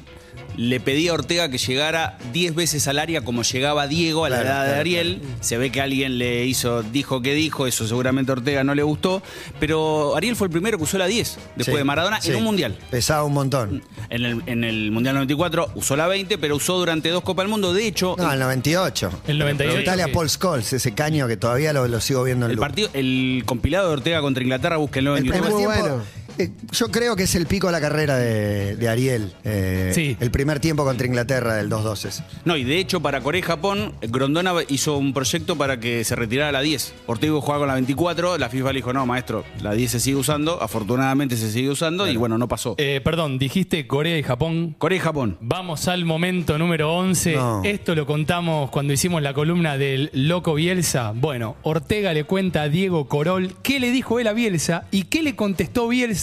le 0.56 0.80
pedía 0.80 1.12
a 1.12 1.14
Ortega 1.14 1.48
que 1.48 1.58
llegara 1.58 2.18
10 2.32 2.54
veces 2.54 2.86
al 2.88 2.98
área 2.98 3.22
como 3.22 3.42
llegaba 3.42 3.86
Diego 3.86 4.24
a 4.24 4.28
la 4.30 4.40
Claro, 4.40 4.48
edad 4.50 4.60
de 4.62 4.66
claro, 4.68 4.80
Ariel. 4.80 5.22
Se 5.40 5.56
ve 5.58 5.70
que 5.70 5.80
alguien 5.80 6.18
le 6.18 6.44
hizo, 6.46 6.82
dijo 6.82 7.22
que 7.22 7.34
dijo, 7.34 7.66
eso 7.66 7.86
seguramente 7.86 8.32
a 8.32 8.34
Ortega 8.34 8.64
no 8.64 8.74
le 8.74 8.82
gustó. 8.82 9.22
Pero 9.58 10.16
Ariel 10.16 10.36
fue 10.36 10.46
el 10.48 10.50
primero 10.52 10.76
que 10.78 10.84
usó 10.84 10.98
la 10.98 11.06
10 11.06 11.38
después 11.56 11.66
Sí, 11.66 11.72
de 11.78 11.84
Maradona 11.84 12.20
sí. 12.20 12.30
en 12.30 12.36
un 12.36 12.44
mundial. 12.44 12.76
Pesaba 12.90 13.24
un 13.24 13.32
montón. 13.32 13.82
En 14.10 14.24
el, 14.24 14.42
en 14.46 14.64
el 14.64 14.90
Mundial 14.90 15.14
94 15.14 15.72
usó 15.74 15.96
la 15.96 16.06
20, 16.08 16.36
pero 16.38 16.56
usó 16.56 16.78
durante 16.78 17.08
dos 17.10 17.22
Copas 17.22 17.44
del 17.44 17.50
Mundo. 17.50 17.72
De 17.72 17.86
hecho, 17.86 18.16
No, 18.18 18.32
el 18.32 18.38
98. 18.40 19.10
El 19.28 19.38
98, 19.38 19.70
Preguntale 19.72 20.04
sí. 20.04 20.10
Paul 20.12 20.28
Scholes, 20.30 20.72
ese 20.72 20.94
caño 20.94 21.28
que 21.28 21.36
todavía 21.36 21.72
lo, 21.72 21.86
lo 21.88 22.00
sigo 22.00 22.22
viendo 22.24 22.46
en 22.46 22.50
el 22.50 22.56
loop. 22.56 22.64
partido, 22.64 22.90
el 22.92 23.42
compilado 23.46 23.88
de 23.88 23.92
Ortega 23.94 24.20
contra 24.20 24.42
Inglaterra, 24.42 24.76
búsquenlo 24.78 25.16
en 25.16 25.24
El 25.26 25.32
YouTube. 25.32 25.40
primer 25.46 25.52
muy 25.52 25.72
tiempo, 25.74 25.88
bueno. 25.88 26.04
Eh, 26.38 26.50
yo 26.72 26.90
creo 26.90 27.16
que 27.16 27.24
es 27.24 27.34
el 27.34 27.46
pico 27.46 27.66
de 27.66 27.72
la 27.72 27.80
carrera 27.80 28.16
de, 28.16 28.76
de 28.76 28.88
Ariel. 28.88 29.32
eh, 29.44 29.92
Sí. 29.94 30.16
El 30.20 30.30
primer 30.30 30.60
tiempo 30.60 30.84
contra 30.84 31.06
Inglaterra 31.06 31.54
del 31.56 31.68
2-2 31.70 32.04
ese. 32.06 32.22
No, 32.44 32.56
y 32.56 32.64
de 32.64 32.78
hecho 32.78 33.00
para 33.00 33.20
Corea 33.20 33.40
y 33.40 33.42
Japón, 33.42 33.94
Grondona 34.02 34.52
hizo 34.68 34.96
un 34.96 35.12
proyecto 35.12 35.56
para 35.56 35.80
que 35.80 36.04
se 36.04 36.14
retirara 36.16 36.52
la 36.52 36.60
10. 36.60 36.94
Ortega 37.06 37.32
jugaba 37.40 37.58
con 37.60 37.68
la 37.68 37.74
24, 37.74 38.38
la 38.38 38.48
FIFA 38.48 38.72
le 38.72 38.78
dijo, 38.78 38.92
no, 38.92 39.06
maestro, 39.06 39.44
la 39.62 39.72
10 39.72 39.90
se 39.90 40.00
sigue 40.00 40.16
usando, 40.16 40.62
afortunadamente 40.62 41.36
se 41.36 41.50
sigue 41.50 41.70
usando 41.70 42.08
y 42.08 42.16
bueno, 42.16 42.38
no 42.38 42.48
pasó. 42.48 42.74
Eh, 42.78 43.00
perdón, 43.02 43.38
dijiste 43.38 43.86
Corea 43.86 44.18
y 44.18 44.22
Japón. 44.22 44.74
Corea 44.78 44.96
y 44.96 45.00
Japón. 45.00 45.36
Vamos 45.40 45.88
al 45.88 46.04
momento 46.04 46.58
número 46.58 46.94
11. 46.94 47.34
No. 47.34 47.62
Esto 47.64 47.94
lo 47.94 48.06
contamos 48.06 48.70
cuando 48.70 48.92
hicimos 48.92 49.22
la 49.22 49.34
columna 49.34 49.76
del 49.78 50.10
Loco 50.12 50.54
Bielsa. 50.54 51.12
Bueno, 51.14 51.56
Ortega 51.62 52.12
le 52.12 52.24
cuenta 52.24 52.62
a 52.62 52.68
Diego 52.68 53.08
Corol 53.08 53.54
qué 53.62 53.80
le 53.80 53.90
dijo 53.90 54.18
él 54.20 54.26
a 54.28 54.32
Bielsa 54.32 54.84
y 54.90 55.04
qué 55.04 55.22
le 55.22 55.34
contestó 55.36 55.88
Bielsa 55.88 56.19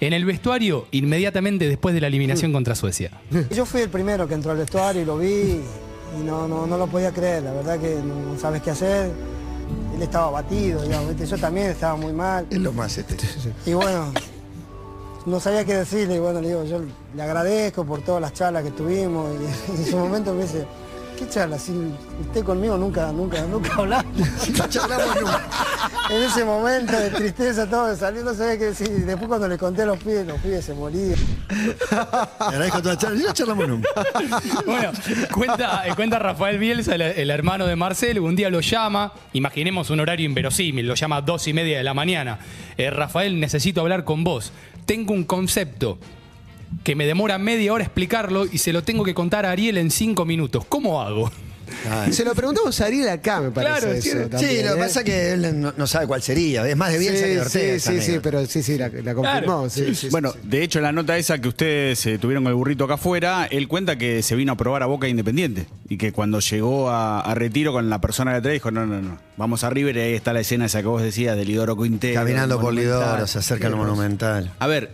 en 0.00 0.12
el 0.12 0.24
vestuario 0.24 0.86
inmediatamente 0.90 1.68
después 1.68 1.94
de 1.94 2.00
la 2.00 2.06
eliminación 2.06 2.52
contra 2.52 2.74
Suecia. 2.74 3.10
Yo 3.50 3.66
fui 3.66 3.82
el 3.82 3.90
primero 3.90 4.26
que 4.26 4.34
entró 4.34 4.52
al 4.52 4.58
vestuario 4.58 5.02
y 5.02 5.04
lo 5.04 5.18
vi 5.18 5.60
y 6.18 6.22
no, 6.24 6.48
no, 6.48 6.66
no 6.66 6.76
lo 6.76 6.86
podía 6.86 7.12
creer, 7.12 7.42
la 7.42 7.52
verdad 7.52 7.78
que 7.78 7.96
no 8.02 8.38
sabes 8.38 8.62
qué 8.62 8.70
hacer. 8.70 9.10
Él 9.94 10.02
estaba 10.02 10.26
abatido, 10.26 10.82
digamos, 10.82 11.14
yo 11.16 11.38
también 11.38 11.68
estaba 11.68 11.94
muy 11.94 12.12
mal. 12.12 12.46
Es 12.50 12.58
lo 12.58 12.72
más 12.72 12.96
este. 12.98 13.16
Y 13.66 13.74
bueno, 13.74 14.12
no 15.26 15.38
sabía 15.38 15.64
qué 15.64 15.74
decirle, 15.74 16.16
y 16.16 16.18
bueno, 16.18 16.40
le 16.40 16.48
digo, 16.48 16.64
yo 16.64 16.80
le 17.14 17.22
agradezco 17.22 17.84
por 17.84 18.02
todas 18.02 18.20
las 18.20 18.32
charlas 18.32 18.64
que 18.64 18.70
tuvimos 18.70 19.30
y 19.34 19.72
en 19.78 19.86
su 19.86 19.96
momento 19.96 20.34
me 20.34 20.42
dice, 20.42 20.66
¿qué 21.20 21.28
charla? 21.28 21.58
Si 21.58 21.72
usted 22.18 22.42
conmigo 22.42 22.78
nunca, 22.78 23.12
nunca, 23.12 23.42
nunca 23.42 23.74
hablamos. 23.74 24.10
No 24.58 24.68
charlamos 24.68 25.20
nunca. 25.20 25.42
En 26.08 26.22
ese 26.22 26.44
momento 26.44 26.98
de 26.98 27.10
tristeza, 27.10 27.68
todo 27.68 27.88
de 27.88 27.96
salir, 27.96 28.24
no 28.24 28.34
sabía 28.34 28.58
qué 28.58 28.64
decir. 28.66 28.88
Y 28.88 29.00
después 29.02 29.28
cuando 29.28 29.46
le 29.46 29.58
conté 29.58 29.82
a 29.82 29.86
los 29.86 29.98
pibes, 29.98 30.26
los 30.26 30.40
pibes 30.40 30.64
se 30.64 30.74
morían. 30.74 31.16
Agradezco 32.38 32.78
toda 32.78 32.94
la 32.94 33.00
charla. 33.00 33.20
No 33.20 33.32
charlamos 33.32 33.68
nunca. 33.68 33.88
Bueno, 34.64 34.92
cuenta, 35.32 35.86
eh, 35.86 35.92
cuenta 35.94 36.18
Rafael 36.18 36.58
Bielsa, 36.58 36.94
el, 36.94 37.02
el 37.02 37.30
hermano 37.30 37.66
de 37.66 37.76
Marcelo, 37.76 38.22
un 38.24 38.36
día 38.36 38.48
lo 38.50 38.60
llama, 38.60 39.12
imaginemos 39.32 39.90
un 39.90 40.00
horario 40.00 40.26
inverosímil, 40.26 40.86
lo 40.86 40.94
llama 40.94 41.16
a 41.16 41.22
dos 41.22 41.46
y 41.48 41.52
media 41.52 41.78
de 41.78 41.84
la 41.84 41.94
mañana. 41.94 42.38
Eh, 42.76 42.90
Rafael, 42.90 43.38
necesito 43.40 43.80
hablar 43.80 44.04
con 44.04 44.24
vos. 44.24 44.52
Tengo 44.86 45.12
un 45.12 45.24
concepto 45.24 45.98
que 46.84 46.94
me 46.96 47.06
demora 47.06 47.38
media 47.38 47.72
hora 47.72 47.84
explicarlo 47.84 48.46
y 48.46 48.58
se 48.58 48.72
lo 48.72 48.82
tengo 48.82 49.04
que 49.04 49.14
contar 49.14 49.46
a 49.46 49.50
Ariel 49.50 49.78
en 49.78 49.90
cinco 49.90 50.24
minutos. 50.24 50.64
¿Cómo 50.68 51.00
hago? 51.02 51.30
Se 52.10 52.24
lo 52.24 52.34
preguntamos 52.34 52.80
a 52.80 52.86
Ariel 52.86 53.08
acá, 53.08 53.40
me 53.40 53.50
parece. 53.52 53.78
Claro, 53.80 53.92
eso 53.92 54.02
sí, 54.02 54.46
Sí, 54.46 54.62
lo 54.62 54.74
que 54.74 54.80
¿eh? 54.80 54.82
pasa 54.82 55.00
es 55.00 55.04
que 55.06 55.32
él 55.32 55.60
no, 55.60 55.72
no 55.76 55.86
sabe 55.86 56.06
cuál 56.08 56.20
sería. 56.20 56.68
Es 56.68 56.76
más 56.76 56.92
de 56.92 56.98
que 56.98 57.10
de 57.12 57.40
Ortega. 57.40 57.78
Sí, 57.78 57.80
sí, 57.80 57.80
sí, 57.80 58.10
anécdota. 58.10 58.22
pero 58.22 58.46
sí, 58.46 58.62
sí, 58.62 58.76
la, 58.76 58.88
la 58.88 59.14
confirmó. 59.14 59.70
sí, 59.70 59.84
sí, 59.86 59.94
sí, 59.94 60.08
bueno, 60.10 60.32
sí. 60.32 60.38
de 60.42 60.62
hecho, 60.64 60.80
en 60.80 60.82
la 60.82 60.92
nota 60.92 61.16
esa 61.16 61.38
que 61.38 61.48
ustedes 61.48 62.04
eh, 62.06 62.18
tuvieron 62.18 62.42
con 62.42 62.50
el 62.50 62.56
burrito 62.56 62.84
acá 62.84 62.94
afuera, 62.94 63.46
él 63.50 63.68
cuenta 63.68 63.96
que 63.96 64.22
se 64.22 64.34
vino 64.34 64.52
a 64.52 64.56
probar 64.56 64.82
a 64.82 64.86
Boca 64.86 65.06
Independiente. 65.06 65.66
Y 65.88 65.96
que 65.96 66.12
cuando 66.12 66.40
llegó 66.40 66.90
a, 66.90 67.20
a 67.20 67.34
retiro 67.36 67.72
con 67.72 67.88
la 67.88 68.00
persona 68.00 68.32
que 68.32 68.38
atrás 68.38 68.52
dijo, 68.52 68.70
no, 68.72 68.84
no, 68.84 69.00
no, 69.00 69.18
vamos 69.36 69.62
a 69.62 69.70
River 69.70 69.96
y 69.96 70.00
ahí 70.00 70.14
está 70.14 70.32
la 70.32 70.40
escena 70.40 70.66
esa 70.66 70.80
que 70.80 70.88
vos 70.88 71.02
decías 71.02 71.36
de 71.36 71.44
Lidoro 71.44 71.76
Quintero. 71.80 72.14
Caminando 72.14 72.56
por 72.56 72.74
Monumental. 72.74 73.00
Lidoro, 73.00 73.26
se 73.28 73.38
acerca 73.38 73.68
al 73.68 73.76
Monumental. 73.76 74.52
A 74.58 74.66
ver, 74.66 74.90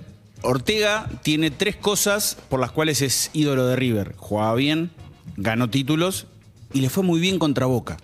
Ortega 0.47 1.09
tiene 1.23 1.50
tres 1.50 1.76
cosas 1.76 2.37
por 2.49 2.61
las 2.61 2.71
cuales 2.73 3.03
es 3.03 3.31
ídolo 3.33 3.67
de 3.67 3.76
River. 3.76 4.15
Jugaba 4.17 4.55
bien, 4.55 4.91
ganó 5.37 5.69
títulos 5.71 6.26
y 6.73 6.81
le 6.81 6.88
fue 6.91 7.03
muy 7.03 7.21
bien 7.21 7.38
contra 7.38 7.67
Boca. 7.67 7.97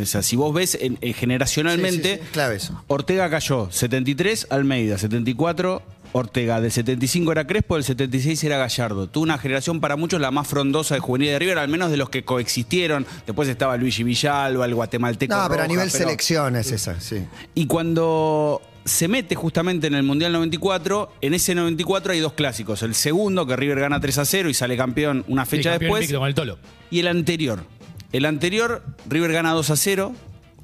O 0.00 0.04
sea, 0.04 0.22
si 0.22 0.36
vos 0.36 0.52
ves 0.54 0.76
en- 0.80 0.98
en 1.00 1.14
generacionalmente, 1.14 2.14
Sí, 2.14 2.18
sí, 2.18 2.24
sí, 2.26 2.32
clave 2.32 2.56
eso. 2.56 2.82
Ortega 2.86 3.30
cayó 3.30 3.68
73, 3.70 4.46
Almeida 4.50 4.98
74, 4.98 5.82
Ortega 6.12 6.60
del 6.60 6.70
75 6.70 7.32
era 7.32 7.46
Crespo, 7.46 7.74
del 7.76 7.84
76 7.84 8.42
era 8.44 8.58
Gallardo. 8.58 9.06
Tuvo 9.08 9.24
una 9.24 9.38
generación 9.38 9.80
para 9.80 9.96
muchos 9.96 10.20
la 10.20 10.30
más 10.30 10.46
frondosa 10.46 10.94
de 10.94 11.00
juvenil 11.00 11.28
de 11.28 11.38
River, 11.38 11.58
al 11.58 11.68
menos 11.68 11.90
de 11.90 11.96
los 11.96 12.10
que 12.10 12.24
coexistieron. 12.24 13.06
Después 13.26 13.48
estaba 13.48 13.76
Luigi 13.76 14.02
Villalba, 14.02 14.64
el 14.66 14.74
guatemalteco. 14.74 15.34
No, 15.34 15.48
pero 15.48 15.62
a 15.62 15.66
nivel 15.66 15.88
pero- 15.90 16.04
selección 16.04 16.56
es 16.56 16.72
esa, 16.72 17.00
sí. 17.00 17.24
y 17.54 17.66
cuando 17.66 18.60
se 18.86 19.08
mete 19.08 19.34
justamente 19.34 19.88
en 19.88 19.94
el 19.94 20.04
Mundial 20.04 20.32
94, 20.32 21.12
en 21.20 21.34
ese 21.34 21.54
94 21.54 22.12
hay 22.12 22.20
dos 22.20 22.32
clásicos. 22.32 22.82
El 22.82 22.94
segundo, 22.94 23.46
que 23.46 23.56
River 23.56 23.80
gana 23.80 24.00
3 24.00 24.18
a 24.18 24.24
0 24.24 24.48
y 24.48 24.54
sale 24.54 24.76
campeón 24.76 25.24
una 25.28 25.44
fecha 25.44 25.72
campeón 25.72 26.00
después. 26.00 26.18
con 26.18 26.28
el 26.28 26.34
Tolo. 26.34 26.58
Y 26.90 27.00
el 27.00 27.08
anterior. 27.08 27.64
El 28.12 28.24
anterior, 28.24 28.82
River 29.08 29.32
gana 29.32 29.52
2 29.52 29.70
a 29.70 29.76
0 29.76 30.14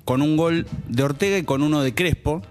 con 0.04 0.22
un 0.22 0.36
gol 0.36 0.66
de 0.88 1.02
Ortega 1.02 1.36
y 1.36 1.42
con 1.42 1.62
uno 1.62 1.82
de 1.82 1.94
Crespo 1.94 2.42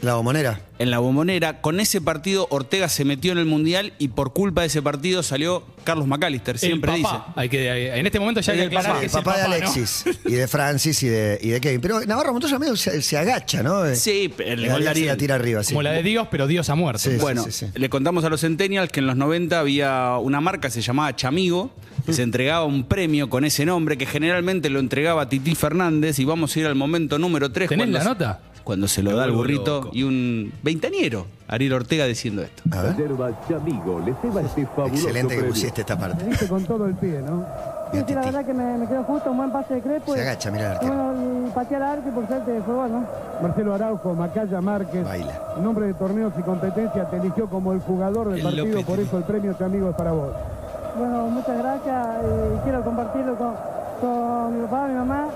La 0.00 0.14
bombonera. 0.16 0.60
en 0.78 0.90
la 0.90 0.98
bombonera. 0.98 1.60
Con 1.62 1.80
ese 1.80 2.00
partido, 2.00 2.46
Ortega 2.50 2.88
se 2.90 3.04
metió 3.06 3.32
en 3.32 3.38
el 3.38 3.46
Mundial 3.46 3.94
y 3.98 4.08
por 4.08 4.32
culpa 4.34 4.60
de 4.60 4.66
ese 4.66 4.82
partido 4.82 5.22
salió 5.22 5.64
Carlos 5.84 6.06
McAllister, 6.06 6.58
siempre 6.58 6.90
el 6.90 6.98
dice. 6.98 7.08
papá. 7.10 7.32
Hay 7.36 7.48
que, 7.48 7.94
en 7.98 8.04
este 8.04 8.18
momento 8.20 8.40
ya 8.42 8.52
hay 8.52 8.58
que 8.58 8.64
El 8.64 8.70
papá, 8.70 8.92
que 8.94 8.98
El 8.98 9.04
es 9.06 9.14
el 9.14 9.22
papá 9.22 9.36
de 9.38 9.42
papá, 9.44 9.48
¿no? 9.58 9.64
Alexis 9.64 10.04
y 10.26 10.32
de 10.32 10.48
Francis 10.48 11.02
y 11.04 11.08
de, 11.08 11.38
y 11.40 11.48
de 11.50 11.60
Kevin. 11.60 11.80
Pero 11.80 12.00
Navarro 12.04 12.32
Montoya 12.32 12.58
medio 12.58 12.76
se, 12.76 13.00
se 13.00 13.16
agacha, 13.16 13.62
¿no? 13.62 13.94
Sí, 13.94 14.30
el 14.44 14.68
gol 14.68 14.84
la 14.84 14.90
Ariel. 14.90 15.16
tira 15.16 15.36
arriba, 15.36 15.62
sí. 15.62 15.72
Como 15.72 15.82
la 15.82 15.92
de 15.92 16.02
Dios, 16.02 16.28
pero 16.30 16.46
Dios 16.46 16.68
ha 16.68 16.74
muerto. 16.74 16.98
Sí. 16.98 17.16
Bueno, 17.20 17.44
sí, 17.44 17.52
sí. 17.52 17.66
le 17.74 17.88
contamos 17.88 18.24
a 18.24 18.28
los 18.28 18.40
Centennials 18.42 18.90
que 18.90 19.00
en 19.00 19.06
los 19.06 19.16
90 19.16 19.58
había 19.58 20.18
una 20.18 20.40
marca, 20.42 20.68
se 20.70 20.82
llamaba 20.82 21.14
Chamigo, 21.16 21.72
que 22.04 22.12
se 22.12 22.22
entregaba 22.22 22.64
un 22.64 22.84
premio 22.84 23.30
con 23.30 23.44
ese 23.46 23.64
nombre, 23.64 23.96
que 23.96 24.04
generalmente 24.06 24.68
lo 24.68 24.80
entregaba 24.80 25.28
Titi 25.30 25.54
Fernández, 25.54 26.18
y 26.18 26.24
vamos 26.26 26.54
a 26.54 26.60
ir 26.60 26.66
al 26.66 26.74
momento 26.74 27.18
número 27.18 27.50
3. 27.52 27.68
¿Tenés 27.70 27.84
cuando 27.86 27.98
la 27.98 28.02
se- 28.04 28.08
nota? 28.10 28.40
Cuando 28.64 28.88
se 28.88 29.02
lo 29.02 29.10
Me 29.10 29.16
da 29.16 29.24
el 29.26 29.30
vuelvo 29.32 29.42
burrito 29.42 29.80
loco. 29.82 29.90
y 29.92 30.02
un 30.04 30.52
veintañero, 30.62 31.26
Ariel 31.48 31.74
Ortega, 31.74 32.06
diciendo 32.06 32.42
esto. 32.42 32.62
A 32.72 32.82
ver. 32.82 32.92
Este 32.92 34.62
Excelente 34.86 35.36
que 35.36 35.42
pusiste 35.44 35.80
esta 35.82 35.98
parte. 35.98 36.24
Con 36.48 36.64
todo 36.64 36.86
el 36.86 36.94
pie, 36.94 37.20
¿no? 37.20 37.44
Sí, 37.92 38.12
la 38.14 38.22
verdad 38.22 38.44
que 38.44 38.52
me, 38.54 38.76
me 38.78 38.88
quedó 38.88 39.04
justo, 39.04 39.30
un 39.30 39.36
buen 39.36 39.52
pase 39.52 39.74
de 39.74 39.80
Crespo. 39.80 40.14
Se 40.14 40.20
agacha, 40.22 40.50
mira 40.50 40.72
el. 40.80 40.86
Bueno, 40.86 41.46
y 41.46 41.50
pateé 41.50 41.76
al 41.76 41.82
arco 41.84 42.08
y 42.08 42.12
por 42.12 42.26
suerte 42.26 42.60
fue 42.64 42.74
gol, 42.74 42.90
¿no? 42.90 43.04
Marcelo 43.40 43.74
Araujo, 43.74 44.14
Macaya 44.14 44.60
Márquez, 44.60 45.04
Baila. 45.04 45.40
en 45.56 45.62
nombre 45.62 45.86
de 45.86 45.94
torneos 45.94 46.32
y 46.38 46.42
competencia, 46.42 47.08
te 47.08 47.16
eligió 47.18 47.46
como 47.48 47.72
el 47.72 47.80
jugador 47.80 48.28
del 48.30 48.38
El 48.38 48.42
partido, 48.42 48.82
por 48.82 48.98
eso 48.98 49.18
el 49.18 49.24
premio 49.24 49.54
Chamigo 49.58 49.90
es 49.90 49.96
para 49.96 50.12
vos. 50.12 50.30
Bueno, 50.98 51.26
muchas 51.28 51.56
gracias 51.58 52.06
y 52.56 52.58
quiero 52.64 52.82
compartirlo 52.82 53.36
con, 53.36 53.54
con 54.00 54.56
mi 54.60 54.64
papá, 54.66 54.88
mi 54.88 54.94
mamá, 54.94 55.28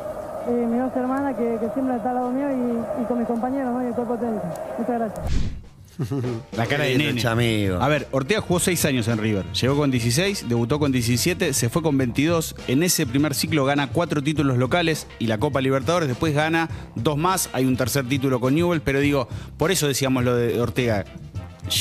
y 0.48 0.66
mis 0.66 0.80
dos 0.80 0.96
hermanas 0.96 1.36
que, 1.36 1.58
que 1.60 1.68
siempre 1.74 1.96
están 1.96 2.10
al 2.10 2.14
lado 2.16 2.30
mío 2.30 2.48
y, 2.50 3.02
y 3.02 3.04
con 3.06 3.18
mis 3.18 3.26
compañeros 3.26 3.72
¿no? 3.72 3.82
y 3.82 3.86
el 3.86 3.94
cuerpo 3.94 4.16
técnico. 4.16 4.46
Muchas 4.78 4.98
gracias. 4.98 5.58
La 6.56 6.66
cara 6.66 6.84
de 6.84 6.96
nene. 6.96 7.20
Chamigo. 7.20 7.80
A 7.80 7.88
ver, 7.88 8.08
Ortega 8.12 8.40
jugó 8.40 8.60
6 8.60 8.84
años 8.84 9.08
en 9.08 9.18
River. 9.18 9.44
Llegó 9.52 9.76
con 9.76 9.90
16, 9.90 10.48
debutó 10.48 10.78
con 10.78 10.92
17, 10.92 11.52
se 11.52 11.68
fue 11.68 11.82
con 11.82 11.98
22. 11.98 12.54
En 12.68 12.82
ese 12.82 13.06
primer 13.06 13.34
ciclo 13.34 13.64
gana 13.64 13.88
cuatro 13.88 14.22
títulos 14.22 14.58
locales 14.58 15.06
y 15.18 15.26
la 15.26 15.38
Copa 15.38 15.60
Libertadores. 15.60 16.08
Después 16.08 16.34
gana 16.34 16.68
dos 16.94 17.16
más. 17.16 17.50
Hay 17.52 17.64
un 17.64 17.76
tercer 17.76 18.08
título 18.08 18.40
con 18.40 18.54
Newell. 18.54 18.80
Pero 18.80 19.00
digo, 19.00 19.28
por 19.56 19.70
eso 19.70 19.88
decíamos 19.88 20.24
lo 20.24 20.36
de 20.36 20.60
Ortega. 20.60 21.04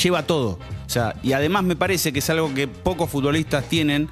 Lleva 0.02 0.24
todo. 0.24 0.58
O 0.86 0.90
sea, 0.90 1.14
y 1.22 1.32
además 1.32 1.64
me 1.64 1.76
parece 1.76 2.12
que 2.12 2.18
es 2.18 2.30
algo 2.30 2.52
que 2.54 2.66
pocos 2.66 3.08
futbolistas 3.08 3.64
tienen. 3.68 4.08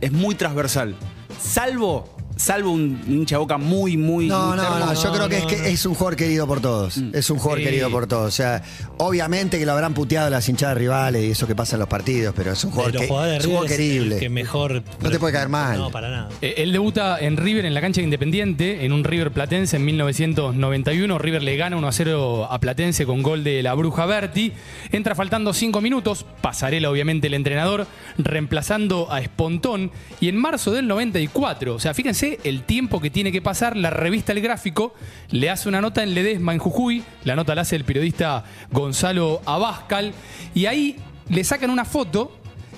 Es 0.00 0.12
muy 0.12 0.34
transversal. 0.34 0.94
Salvo. 1.40 2.15
Salvo 2.36 2.70
un 2.70 3.00
hincha 3.08 3.38
boca 3.38 3.56
muy, 3.56 3.96
muy. 3.96 4.26
No, 4.28 4.48
muy 4.48 4.56
no, 4.58 4.78
no, 4.78 4.92
yo 4.94 5.10
creo 5.12 5.28
que 5.28 5.38
es 5.38 5.44
que 5.46 5.70
es 5.70 5.86
un 5.86 5.94
jugador 5.94 6.16
querido 6.16 6.46
por 6.46 6.60
todos. 6.60 6.98
Es 7.14 7.30
un 7.30 7.38
jugador 7.38 7.58
Sí. 7.60 7.64
querido 7.64 7.90
por 7.90 8.06
todos. 8.06 8.28
O 8.28 8.30
sea, 8.30 8.62
obviamente 8.98 9.58
que 9.58 9.64
lo 9.64 9.72
habrán 9.72 9.94
puteado 9.94 10.28
las 10.28 10.46
hinchadas 10.48 10.76
rivales 10.76 11.24
y 11.24 11.30
eso 11.30 11.46
que 11.46 11.54
pasa 11.56 11.76
en 11.76 11.80
los 11.80 11.88
partidos, 11.88 12.34
pero 12.36 12.52
es 12.52 12.62
un 12.62 12.72
jugador, 12.72 12.92
que, 12.92 12.98
es 12.98 13.04
un 13.04 13.08
jugador 13.08 13.40
River 13.42 13.56
es 13.64 13.70
el 13.70 13.76
querible. 13.76 14.18
que 14.18 14.28
mejor. 14.28 14.82
No 15.00 15.10
te 15.10 15.18
puede 15.18 15.32
caer 15.32 15.48
mal. 15.48 15.78
No, 15.78 15.90
para 15.90 16.10
nada. 16.10 16.28
Eh, 16.42 16.54
Él 16.58 16.72
debuta 16.72 17.18
en 17.20 17.38
River 17.38 17.64
en 17.64 17.72
la 17.72 17.80
cancha 17.80 18.00
de 18.02 18.04
Independiente, 18.04 18.84
en 18.84 18.92
un 18.92 19.02
River 19.04 19.30
Platense 19.32 19.76
en 19.76 19.84
1991. 19.86 21.18
River 21.18 21.42
le 21.42 21.56
gana 21.56 21.76
1 21.78 21.88
a 21.88 21.92
0 21.92 22.48
a 22.50 22.60
Platense 22.60 23.06
con 23.06 23.22
gol 23.22 23.44
de 23.44 23.62
la 23.62 23.72
Bruja 23.72 24.04
Berti. 24.04 24.52
Entra 24.92 25.14
faltando 25.14 25.54
5 25.54 25.80
minutos, 25.80 26.26
pasarela 26.42 26.90
obviamente 26.90 27.28
el 27.28 27.34
entrenador, 27.34 27.86
reemplazando 28.18 29.10
a 29.10 29.20
Espontón. 29.20 29.90
Y 30.20 30.28
en 30.28 30.36
marzo 30.36 30.70
del 30.72 30.86
94, 30.86 31.74
o 31.74 31.78
sea, 31.80 31.94
fíjense 31.94 32.25
el 32.44 32.62
tiempo 32.64 33.00
que 33.00 33.10
tiene 33.10 33.32
que 33.32 33.40
pasar, 33.42 33.76
la 33.76 33.90
revista 33.90 34.32
El 34.32 34.40
Gráfico 34.40 34.94
le 35.30 35.50
hace 35.50 35.68
una 35.68 35.80
nota 35.80 36.02
en 36.02 36.14
Ledesma, 36.14 36.52
en 36.52 36.58
Jujuy. 36.58 37.02
La 37.24 37.34
nota 37.36 37.54
la 37.54 37.62
hace 37.62 37.76
el 37.76 37.84
periodista 37.84 38.44
Gonzalo 38.70 39.40
Abascal. 39.46 40.12
Y 40.54 40.66
ahí 40.66 40.96
le 41.28 41.42
sacan 41.44 41.70
una 41.70 41.84
foto 41.84 42.36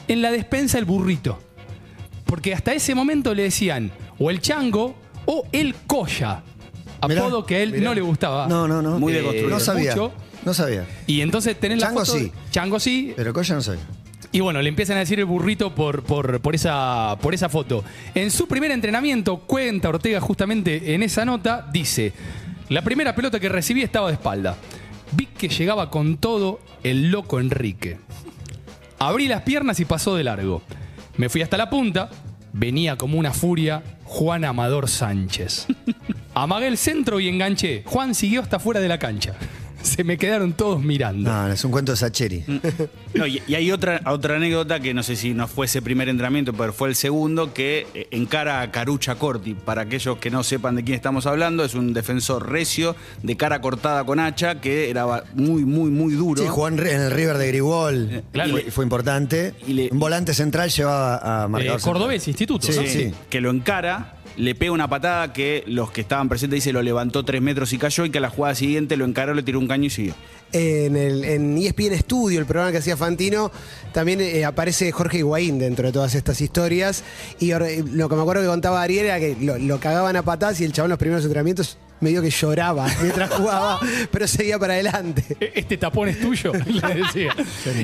en 0.08 0.22
la 0.22 0.30
despensa 0.30 0.78
el 0.78 0.84
burrito. 0.84 1.38
Porque 2.24 2.54
hasta 2.54 2.72
ese 2.74 2.94
momento 2.94 3.34
le 3.34 3.44
decían 3.44 3.90
o 4.18 4.30
el 4.30 4.40
chango 4.40 4.94
o 5.26 5.46
el 5.52 5.74
colla. 5.86 6.42
Mirá, 7.06 7.20
Apodo 7.22 7.46
que 7.46 7.56
a 7.56 7.60
él 7.62 7.72
mirá. 7.72 7.84
no 7.84 7.94
le 7.94 8.00
gustaba. 8.00 8.46
No, 8.48 8.66
no, 8.68 8.82
no. 8.82 8.98
Muy 8.98 9.12
Eh, 9.12 9.16
deconstruido. 9.16 9.50
No 9.50 9.60
sabía. 9.60 9.90
mucho. 9.92 10.12
No 10.44 10.54
sabía. 10.54 10.86
Y 11.06 11.20
entonces 11.20 11.58
tenés 11.58 11.78
la 11.80 11.86
Chango 11.88 12.04
foto. 12.04 12.18
de- 12.18 12.24
sí. 12.24 12.32
Chango 12.50 12.80
sí. 12.80 13.12
Pero 13.16 13.32
Coya 13.32 13.54
no 13.54 13.60
sabía. 13.62 13.82
Y 14.30 14.40
bueno, 14.40 14.60
le 14.60 14.68
empiezan 14.68 14.96
a 14.96 15.00
decir 15.00 15.18
el 15.18 15.24
burrito 15.24 15.74
por, 15.74 16.02
por, 16.02 16.40
por, 16.40 16.54
esa, 16.54 17.16
por 17.22 17.34
esa 17.34 17.48
foto. 17.48 17.82
En 18.14 18.30
su 18.30 18.46
primer 18.46 18.70
entrenamiento, 18.70 19.38
cuenta 19.38 19.88
Ortega 19.88 20.20
justamente 20.20 20.94
en 20.94 21.02
esa 21.02 21.24
nota, 21.24 21.66
dice, 21.72 22.12
la 22.68 22.82
primera 22.82 23.14
pelota 23.14 23.40
que 23.40 23.48
recibí 23.48 23.82
estaba 23.82 24.08
de 24.08 24.14
espalda. 24.14 24.56
vi 25.12 25.26
que 25.26 25.48
llegaba 25.48 25.90
con 25.90 26.18
todo 26.18 26.60
el 26.82 27.10
loco 27.10 27.40
Enrique. 27.40 27.98
Abrí 28.98 29.28
las 29.28 29.42
piernas 29.42 29.80
y 29.80 29.86
pasó 29.86 30.14
de 30.14 30.24
largo. 30.24 30.62
Me 31.16 31.28
fui 31.28 31.40
hasta 31.40 31.56
la 31.56 31.70
punta, 31.70 32.10
venía 32.52 32.96
como 32.96 33.18
una 33.18 33.32
furia 33.32 33.82
Juan 34.04 34.44
Amador 34.44 34.88
Sánchez. 34.88 35.66
Amagué 36.34 36.66
el 36.66 36.76
centro 36.76 37.18
y 37.20 37.28
enganché. 37.28 37.82
Juan 37.86 38.14
siguió 38.14 38.42
hasta 38.42 38.58
fuera 38.58 38.80
de 38.80 38.88
la 38.88 38.98
cancha. 38.98 39.34
Se 39.82 40.04
me 40.04 40.18
quedaron 40.18 40.52
todos 40.52 40.82
mirando. 40.82 41.30
No, 41.30 41.52
es 41.52 41.64
un 41.64 41.70
cuento 41.70 41.92
de 41.92 41.96
Sacheri. 41.96 42.44
No, 43.14 43.26
y, 43.26 43.42
y 43.46 43.54
hay 43.54 43.70
otra, 43.72 44.00
otra 44.06 44.36
anécdota 44.36 44.80
que 44.80 44.92
no 44.92 45.02
sé 45.02 45.16
si 45.16 45.32
no 45.34 45.46
fue 45.48 45.66
ese 45.66 45.80
primer 45.82 46.08
entrenamiento, 46.08 46.52
pero 46.52 46.72
fue 46.72 46.88
el 46.88 46.94
segundo, 46.94 47.54
que 47.54 47.86
eh, 47.94 48.08
encara 48.10 48.60
a 48.60 48.70
Carucha 48.70 49.14
Corti. 49.14 49.54
Para 49.54 49.82
aquellos 49.82 50.18
que 50.18 50.30
no 50.30 50.42
sepan 50.42 50.74
de 50.76 50.84
quién 50.84 50.96
estamos 50.96 51.26
hablando, 51.26 51.64
es 51.64 51.74
un 51.74 51.92
defensor 51.94 52.50
recio, 52.50 52.96
de 53.22 53.36
cara 53.36 53.60
cortada 53.60 54.04
con 54.04 54.20
hacha, 54.20 54.60
que 54.60 54.90
era 54.90 55.06
muy, 55.34 55.64
muy, 55.64 55.90
muy 55.90 56.14
duro. 56.14 56.42
Sí, 56.42 56.48
jugó 56.48 56.68
en, 56.68 56.78
en 56.80 57.00
el 57.00 57.10
River 57.10 57.38
de 57.38 57.46
Grigol. 57.48 58.22
claro. 58.32 58.50
Fue, 58.50 58.62
fue 58.70 58.84
importante. 58.84 59.54
Y 59.66 59.72
le- 59.72 59.88
un 59.90 59.98
volante 59.98 60.34
central 60.34 60.70
llevaba 60.70 61.16
a 61.16 61.44
Eh, 61.44 61.48
marcador 61.48 61.80
central. 61.80 61.92
Cordobés, 61.94 62.28
instituto. 62.28 62.66
Sí, 62.66 62.78
¿no? 62.78 62.86
sí. 62.86 63.14
que 63.30 63.40
lo 63.40 63.50
encara, 63.50 64.17
le 64.36 64.54
pega 64.54 64.72
una 64.72 64.88
patada 64.88 65.32
que 65.32 65.64
los 65.66 65.90
que 65.90 66.00
estaban 66.00 66.28
presentes 66.28 66.58
dice 66.58 66.72
lo 66.72 66.82
levantó 66.82 67.24
tres 67.24 67.42
metros 67.42 67.72
y 67.72 67.78
cayó, 67.78 68.04
y 68.04 68.10
que 68.10 68.18
a 68.18 68.20
la 68.20 68.30
jugada 68.30 68.54
siguiente 68.54 68.96
lo 68.96 69.04
encaró, 69.04 69.34
le 69.34 69.42
tiró 69.42 69.58
un 69.58 69.68
caño 69.68 69.86
y 69.86 69.90
siguió. 69.90 70.14
En, 70.52 70.96
el, 70.96 71.24
en 71.24 71.58
ESPN 71.58 71.98
Studio, 71.98 72.40
el 72.40 72.46
programa 72.46 72.72
que 72.72 72.78
hacía 72.78 72.96
Fantino, 72.96 73.50
también 73.92 74.20
eh, 74.20 74.44
aparece 74.44 74.90
Jorge 74.92 75.18
Higuaín 75.18 75.58
dentro 75.58 75.86
de 75.86 75.92
todas 75.92 76.14
estas 76.14 76.40
historias. 76.40 77.04
Y 77.38 77.52
eh, 77.52 77.84
lo 77.84 78.08
que 78.08 78.14
me 78.14 78.22
acuerdo 78.22 78.42
que 78.42 78.48
contaba 78.48 78.80
Ariel 78.80 79.06
era 79.06 79.20
que 79.20 79.36
lo, 79.40 79.58
lo 79.58 79.78
cagaban 79.78 80.16
a 80.16 80.22
patadas 80.22 80.60
y 80.60 80.64
el 80.64 80.72
chabón 80.72 80.88
en 80.88 80.90
los 80.90 80.98
primeros 80.98 81.24
entrenamientos 81.24 81.76
medio 82.00 82.22
que 82.22 82.30
lloraba 82.30 82.86
mientras 83.02 83.30
jugaba, 83.30 83.80
pero 84.10 84.26
seguía 84.28 84.58
para 84.58 84.74
adelante. 84.74 85.24
E- 85.40 85.52
Este 85.56 85.76
tapón 85.76 86.08
es 86.08 86.20
tuyo, 86.20 86.52
le 86.66 86.94
decía. 86.94 87.34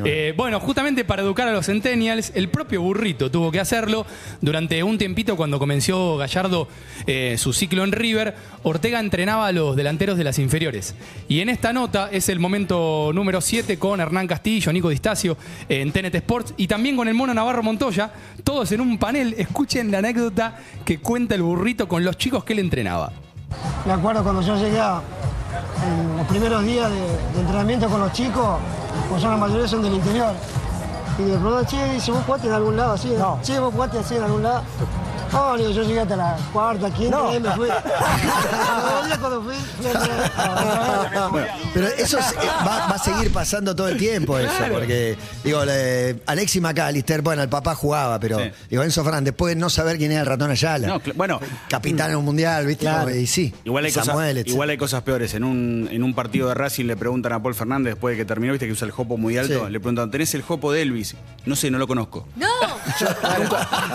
Eh, 0.05 0.35
bueno, 0.37 0.61
justamente 0.61 1.05
para 1.05 1.23
educar 1.23 1.49
a 1.49 1.53
los 1.53 1.67
centennials, 1.67 2.33
el 2.35 2.49
propio 2.49 2.83
burrito 2.83 3.31
tuvo 3.31 3.51
que 3.51 3.61
hacerlo. 3.61 4.07
Durante 4.41 4.83
un 4.83 4.99
tiempito, 4.99 5.37
cuando 5.37 5.59
comenzó 5.59 6.17
Gallardo 6.17 6.69
eh, 7.07 7.37
su 7.39 7.53
ciclo 7.53 7.85
en 7.85 7.93
River, 7.93 8.35
Ortega 8.63 9.01
entrenaba 9.01 9.47
a 9.47 9.53
los 9.53 9.77
delanteros 9.77 10.17
de 10.19 10.25
las 10.25 10.39
inferiores. 10.39 10.95
Y 11.29 11.41
en 11.41 11.49
esta 11.49 11.73
nota 11.73 12.09
es 12.13 12.29
el 12.29 12.39
momento 12.39 13.11
número 13.15 13.41
7 13.41 13.79
con 13.79 14.01
Hernán 14.01 14.27
Castillo, 14.27 14.73
Nico 14.73 14.89
Distacio 14.89 15.37
en 15.69 15.93
TNT 15.93 16.15
Sports 16.17 16.55
y 16.57 16.67
también 16.67 16.97
con 16.97 17.09
el 17.09 17.15
mono 17.15 17.35
Navarro 17.35 17.63
Montoya, 17.63 18.13
todos 18.45 18.71
en 18.73 18.81
un 18.81 18.99
panel. 18.99 19.35
Escuchen 19.39 19.91
la 19.91 19.99
anécdota 19.99 20.59
que 20.85 20.99
cuenta 20.99 21.35
el 21.35 21.43
burrito 21.43 21.89
con 21.89 22.05
los 22.05 22.17
chicos 22.17 22.45
que 22.45 22.53
él 22.55 22.59
entrenaba. 22.61 23.13
Me 23.87 23.93
acuerdo 23.93 24.23
cuando 24.23 24.41
yo 24.43 24.57
llegué 24.57 24.81
a- 24.81 25.01
en 25.87 26.17
los 26.17 26.27
primeros 26.27 26.63
días 26.65 26.91
de, 26.91 27.01
de 27.35 27.41
entrenamiento 27.41 27.89
con 27.89 28.01
los 28.01 28.13
chicos, 28.13 28.59
pues 29.11 29.23
ya 29.23 29.29
la 29.31 29.37
mayoría 29.37 29.69
son 29.69 29.83
del 29.83 29.95
interior. 29.95 30.33
Y 31.19 31.23
de 31.23 31.37
pronto, 31.39 31.65
che, 31.65 31.93
dice, 31.93 32.11
¿vos 32.11 32.23
jugaste 32.27 32.49
en 32.49 32.55
algún 32.55 32.77
lado 32.77 32.93
así? 32.95 33.15
No. 33.19 33.39
Che, 33.43 33.59
¿vos 33.59 33.73
jugaste 33.73 33.99
así 33.99 34.17
en 34.17 34.23
algún 34.25 34.43
lado? 34.43 34.63
No, 35.35 35.57
le 35.57 35.63
digo, 35.67 35.75
yo 35.75 35.83
llegué 35.83 36.01
hasta 36.01 36.17
la 36.17 36.37
cuarta, 36.53 36.91
quinta, 36.91 37.19
y 37.37 37.41
me 37.41 37.51
fui. 37.53 37.69
Cuando 39.21 39.43
fui, 39.43 39.55
fui 39.77 39.87
a 39.87 39.91
entrenar. 39.93 41.31
Bueno, 41.31 41.47
pero 41.73 41.87
eso 41.89 42.19
es- 42.19 42.33
eh, 42.33 42.37
va, 42.67 42.87
va 42.89 42.95
a 42.95 42.99
seguir 42.99 43.33
pasando 43.33 43.75
todo 43.75 43.89
el 43.89 43.97
tiempo 43.99 44.39
eso, 44.39 44.53
porque 44.73 45.17
digo, 45.43 45.65
le- 45.65 46.21
Alexis 46.27 46.61
McAllister, 46.63 47.23
bueno, 47.23 47.43
el 47.43 47.49
papá 47.49 47.75
jugaba, 47.75 48.19
pero 48.21 48.39
Sí. 48.39 48.51
digo, 48.71 48.83
Enzo 48.83 49.03
Fernández, 49.05 49.35
puede 49.35 49.55
no 49.57 49.71
saber 49.71 49.99
quién 49.99 50.13
era 50.13 50.21
el 50.21 50.27
ratón 50.27 50.51
Ayala. 50.51 50.87
No, 50.89 51.01
bueno, 51.15 51.41
Capitán 51.69 52.11
en 52.11 52.17
un 52.17 52.25
mundial, 52.25 52.67
¿viste? 52.67 52.87
Y 53.17 53.27
sí. 53.27 53.53
Igual 53.65 53.85
hay, 53.87 53.91
Samuel, 53.91 54.37
cosas, 54.37 54.47
igual 54.53 54.71
hay 54.71 54.77
cosas 54.79 55.03
peores. 55.03 55.35
En 55.35 55.45
un, 55.45 55.89
en 55.91 56.03
un 56.03 56.15
partido 56.15 56.49
de 56.49 56.55
Racing 56.55 56.85
le 56.87 56.97
preguntan 56.97 57.33
a 57.33 57.43
Paul 57.43 57.55
Fernández 57.55 57.95
después 57.95 58.13
de 58.17 58.23
que 58.23 58.25
terminó, 58.25 58.53
viste 58.53 58.67
que 58.67 58.73
usa 58.73 58.87
el 58.87 58.93
jopo 58.93 59.17
muy 59.17 59.37
alto. 59.39 59.67
Sí. 59.67 59.73
Le 59.73 59.81
preguntan, 59.81 60.11
¿tenés 60.11 60.35
el 60.35 60.43
jopo 60.43 60.73
de 60.73 60.83
Elvis? 60.83 61.17
No 61.47 61.57
sé, 61.57 61.71
no 61.71 61.79
lo 61.79 61.87
conozco. 61.87 62.27
¡No! 62.37 62.47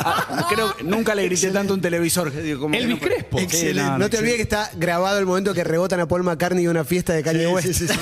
Ah, 0.02 0.46
creo 0.50 0.74
nunca 0.84 1.16
le 1.16 1.24
grité 1.30 1.52
tanto 1.52 1.74
un 1.74 1.82
televisor. 1.82 2.32
Digo, 2.32 2.62
como 2.62 2.76
Elvis 2.76 3.00
no- 3.00 3.08
Crespo. 3.08 3.40
Excelente. 3.40 3.82
no, 3.82 3.92
No, 3.92 3.98
no, 4.00 4.10
te 4.10 4.18
olvides 4.18 4.36
que 4.38 4.42
está 4.44 4.70
grabado 4.76 5.20
el 5.20 5.26
momento 5.26 5.54
que 5.54 5.64
rebotan 5.64 6.00
a 6.00 6.08
Paul 6.08 6.24
McCartney 6.24 6.64
de 6.66 6.70
una 6.70 6.84
fiesta 6.84 7.14
de 7.14 7.24
Kanye 7.24 7.48
West. 7.48 7.68
Sí, 7.68 7.74
sí, 7.74 7.88
sí. 7.88 8.00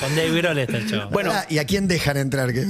Con 0.00 0.14
Dave 0.16 0.30
Grohl 0.40 0.58
está 0.58 0.76
el 0.78 0.90
chavo. 0.90 1.10
Bueno, 1.10 1.30
Ah, 1.32 1.46
¿Y 1.48 1.58
a 1.58 1.64
quién 1.64 1.86
dejan 1.88 2.16
entrar? 2.16 2.52
Que, 2.52 2.66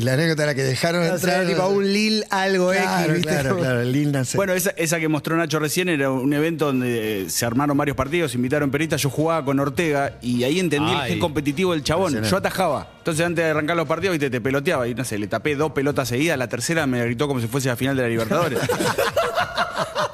la 0.00 0.14
anécdota 0.14 0.44
era 0.44 0.54
que 0.54 0.62
dejaron 0.62 1.02
O 1.02 1.04
sea, 1.04 1.14
entrar. 1.14 1.46
tipo 1.46 1.62
a 1.62 1.68
un 1.68 1.84
Lil 1.92 2.24
algo 2.30 2.70
Claro, 2.70 3.04
X, 3.12 3.14
¿viste? 3.14 3.28
claro, 3.28 3.56
claro, 3.58 3.80
el 3.80 3.92
Lil 3.92 4.12
Nas 4.12 4.28
X. 4.28 4.36
Bueno, 4.36 4.52
esa, 4.54 4.70
esa 4.70 4.98
que 5.00 5.08
mostró 5.08 5.36
Nacho 5.36 5.58
recién 5.58 5.88
era 5.88 6.10
un 6.10 6.32
evento 6.32 6.66
donde 6.66 7.22
eh, 7.22 7.30
se 7.30 7.44
armaron 7.46 7.76
varios 7.76 7.96
partidos, 7.96 8.34
invitaron 8.34 8.70
periodistas, 8.70 9.02
yo 9.02 9.10
jugaba 9.10 9.44
con 9.44 9.58
Ortega 9.60 10.18
y 10.22 10.44
ahí 10.44 10.58
entendí 10.60 10.92
Ay. 10.94 11.12
el 11.12 11.18
competitivo 11.18 11.72
del 11.72 11.82
chabón. 11.82 12.22
Yo 12.22 12.36
atajaba. 12.36 12.88
Entonces 12.98 13.24
antes 13.26 13.44
de 13.44 13.50
arrancar 13.50 13.76
los 13.76 13.86
partidos, 13.86 14.12
viste, 14.14 14.30
te 14.30 14.40
peloteaba 14.40 14.88
y 14.88 14.94
no 14.94 15.04
sé, 15.04 15.18
le 15.18 15.26
tapé 15.26 15.54
dos 15.56 15.72
pelotas 15.72 16.08
seguidas, 16.08 16.38
la 16.38 16.48
tercera 16.48 16.86
me 16.86 17.04
gritó 17.04 17.28
como 17.28 17.40
si 17.40 17.46
fuese 17.46 17.68
la 17.68 17.76
final 17.76 17.96
de 17.96 18.02
la 18.02 18.08
Libertadores. 18.08 18.58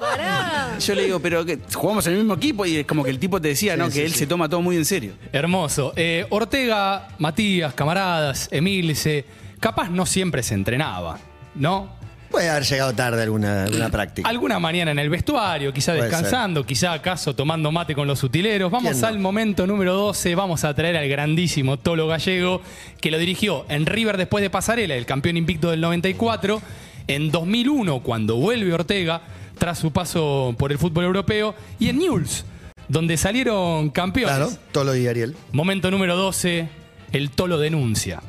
Pará. 0.01 0.79
yo 0.79 0.95
le 0.95 1.05
digo, 1.05 1.21
pero 1.21 1.45
que 1.45 1.59
jugamos 1.75 2.07
en 2.07 2.13
el 2.15 2.19
mismo 2.21 2.35
equipo 2.35 2.65
y 2.67 2.77
es 2.79 2.87
como 2.87 3.05
que 3.05 3.11
el 3.11 3.19
tipo 3.19 3.41
te 3.41 3.49
decía, 3.49 3.77
¿no? 3.77 3.91
que 3.91 4.05
él 4.05 4.13
se 4.13 4.27
toma 4.27 4.49
todo 4.49 4.63
muy 4.63 4.77
en 4.77 4.85
serio. 4.85 5.13
Hermoso. 5.33 5.93
Eh, 5.97 6.27
Ortega, 6.31 7.09
Matías, 7.19 7.75
camaradas, 7.75 8.49
Emilce, 8.51 9.25
capaz 9.61 9.91
no 9.91 10.07
siempre 10.07 10.43
se 10.43 10.55
entrenaba, 10.55 11.19
¿no? 11.55 12.01
Puede 12.31 12.49
haber 12.49 12.63
llegado 12.63 12.93
tarde 12.95 13.23
alguna, 13.25 13.65
alguna 13.65 13.89
práctica. 13.89 14.29
Alguna 14.29 14.61
mañana 14.61 14.93
en 14.93 15.01
el 15.01 15.11
vestuario, 15.11 15.73
quizá 15.73 15.93
Puede 15.93 16.05
descansando, 16.05 16.65
quizá 16.65 16.93
acaso 16.93 17.35
tomando 17.35 17.73
mate 17.73 17.93
con 17.95 18.07
los 18.07 18.23
utileros. 18.23 18.71
Vamos 18.71 19.03
al 19.03 19.19
momento 19.19 19.67
número 19.67 19.95
12, 19.95 20.37
vamos 20.37 20.63
a 20.63 20.73
traer 20.73 20.97
al 20.97 21.09
grandísimo 21.09 21.77
Tolo 21.77 22.07
Gallego, 22.07 22.63
que 23.01 23.11
lo 23.11 23.19
dirigió 23.19 23.67
en 23.69 23.85
River 23.85 24.17
después 24.17 24.43
de 24.43 24.51
Pasarela, 24.51 24.95
el 24.95 25.07
campeón 25.07 25.37
invicto 25.37 25.71
del 25.71 25.81
94. 25.81 26.63
En 27.09 27.33
2001, 27.33 28.01
cuando 28.01 28.37
vuelve 28.37 28.73
Ortega, 28.73 29.23
tras 29.59 29.81
su 29.81 29.91
paso 29.91 30.55
por 30.57 30.71
el 30.71 30.79
fútbol 30.79 31.07
europeo, 31.07 31.57
y 31.81 31.89
en 31.89 31.99
Newell's, 31.99 32.45
donde 32.87 33.17
salieron 33.17 33.91
campeones. 33.91 34.37
Claro, 34.37 34.53
Tolo 34.71 34.95
y 34.95 35.09
Ariel. 35.09 35.35
Momento 35.51 35.91
número 35.91 36.17
12, 36.17 36.69
el 37.11 37.31
Tolo 37.31 37.59
denuncia. 37.59 38.23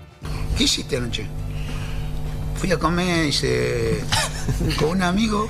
¿Qué 0.57 0.63
hiciste 0.63 0.97
anoche? 0.97 1.25
Fui 2.55 2.71
a 2.71 2.77
comer, 2.77 3.25
dice, 3.25 4.03
con 4.79 4.89
un 4.89 5.01
amigo, 5.01 5.49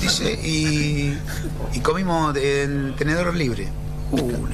dice, 0.00 0.32
y, 0.32 1.18
y 1.72 1.80
comimos 1.80 2.36
en 2.36 2.94
tenedor 2.96 3.34
libre. 3.34 3.68
Uh, 4.12 4.46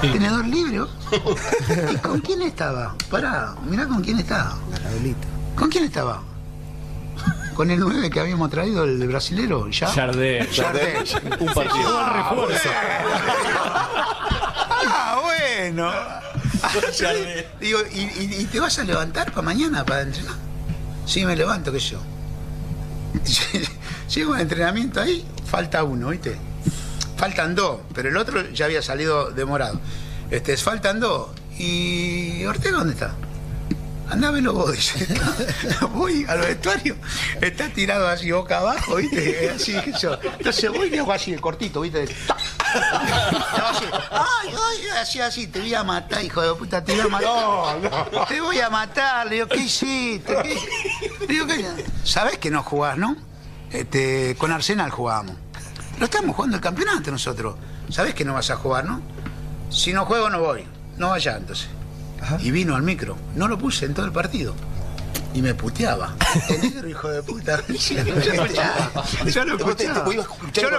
¿Tenedor 0.00 0.46
libre? 0.46 0.80
¿Y 1.92 1.96
con 1.98 2.20
quién 2.20 2.40
estaba? 2.42 2.94
Pará, 3.10 3.54
mirá 3.68 3.86
con 3.86 4.02
quién 4.02 4.18
estaba. 4.18 4.56
¿Con 5.54 5.68
quién 5.68 5.84
estaba? 5.84 6.22
¿Con 7.54 7.70
el 7.70 7.78
9 7.78 8.10
que 8.10 8.18
habíamos 8.18 8.50
traído, 8.50 8.84
el 8.84 8.98
de 8.98 9.06
brasilero? 9.06 9.68
¿Ya? 9.70 9.86
Jardel. 9.88 10.48
Jardel. 10.50 11.04
Un 11.40 11.54
partido. 11.54 12.00
Ah, 14.86 15.18
bueno. 15.22 15.90
Digo, 17.60 17.78
¿y, 17.92 18.00
y- 18.00 18.36
y 18.40 18.44
te 18.46 18.60
vas 18.60 18.78
a 18.78 18.84
levantar 18.84 19.30
para 19.30 19.42
mañana 19.42 19.84
para 19.84 20.02
entrenar? 20.02 20.34
Sí, 21.06 21.24
me 21.24 21.36
levanto, 21.36 21.72
qué 21.72 21.78
yo. 21.78 22.00
Llego 24.14 24.34
al 24.34 24.40
entrenamiento 24.42 25.00
ahí, 25.00 25.24
falta 25.46 25.82
uno, 25.84 26.08
¿viste? 26.10 26.36
Faltan 27.16 27.54
dos, 27.54 27.80
pero 27.94 28.08
el 28.08 28.16
otro 28.16 28.50
ya 28.52 28.66
había 28.66 28.82
salido 28.82 29.30
demorado. 29.30 29.80
Este, 30.30 30.56
faltan 30.56 31.00
dos. 31.00 31.28
¿Y 31.58 32.44
Ortega 32.44 32.78
dónde 32.78 32.94
está? 32.94 33.14
Andá, 34.10 34.30
velo 34.30 34.52
vos, 34.52 34.72
dice. 34.72 35.06
voy 35.94 36.26
al 36.28 36.40
vestuario, 36.40 36.96
está 37.40 37.68
tirado 37.70 38.06
así 38.08 38.30
boca 38.32 38.58
abajo, 38.58 38.96
¿viste? 38.96 39.50
Así, 39.54 39.72
sé 39.72 39.92
yo. 40.00 40.18
Entonces 40.38 40.70
voy 40.70 40.88
y 40.88 40.90
le 40.90 40.98
hago 40.98 41.12
así 41.12 41.32
el 41.32 41.40
cortito, 41.40 41.80
¿viste? 41.80 42.06
¡Tac! 42.26 42.38
Así, 42.74 43.84
ay, 44.10 44.48
ay, 44.48 44.88
así, 45.00 45.20
así, 45.20 45.46
te 45.46 45.60
voy 45.60 45.74
a 45.74 45.84
matar, 45.84 46.24
hijo 46.24 46.42
de 46.42 46.54
puta, 46.54 46.84
te 46.84 46.92
voy 46.92 47.00
a 47.02 47.08
matar. 47.08 48.26
Te 48.28 48.40
voy 48.40 48.60
a 48.60 48.70
matar, 48.70 49.26
le 49.26 49.36
digo, 49.36 49.48
¿qué 49.48 49.58
hiciste? 49.58 50.36
¿Qué? 50.42 50.58
Le 51.20 51.26
digo, 51.26 51.46
¿qué? 51.46 51.64
¿Sabés 52.04 52.38
que 52.38 52.50
no 52.50 52.62
jugás, 52.62 52.98
no? 52.98 53.16
Este, 53.70 54.36
con 54.38 54.52
Arsenal 54.52 54.90
jugábamos. 54.90 55.36
Lo 55.98 56.04
estamos 56.06 56.34
jugando 56.36 56.56
el 56.56 56.62
campeonato 56.62 57.10
nosotros. 57.10 57.56
¿Sabés 57.90 58.14
que 58.14 58.24
no 58.24 58.34
vas 58.34 58.50
a 58.50 58.56
jugar, 58.56 58.84
no? 58.84 59.00
Si 59.70 59.92
no 59.92 60.06
juego, 60.06 60.30
no 60.30 60.40
voy. 60.40 60.64
No 60.96 61.10
vaya 61.10 61.36
entonces. 61.36 61.68
Y 62.40 62.50
vino 62.50 62.74
al 62.74 62.82
micro. 62.82 63.16
No 63.34 63.48
lo 63.48 63.58
puse 63.58 63.86
en 63.86 63.94
todo 63.94 64.06
el 64.06 64.12
partido. 64.12 64.54
Y 65.34 65.42
me 65.42 65.52
puteaba. 65.54 66.14
El 66.48 66.60
negro, 66.62 66.88
hijo 66.88 67.08
de 67.10 67.22
puta. 67.22 67.60
Yo 67.68 68.04
lo 68.04 68.14
escuchaba. 68.32 69.04
Yo 69.26 69.44
lo 69.44 69.56
escuchaba. 69.56 70.10
Yo 70.54 70.70
lo 70.70 70.78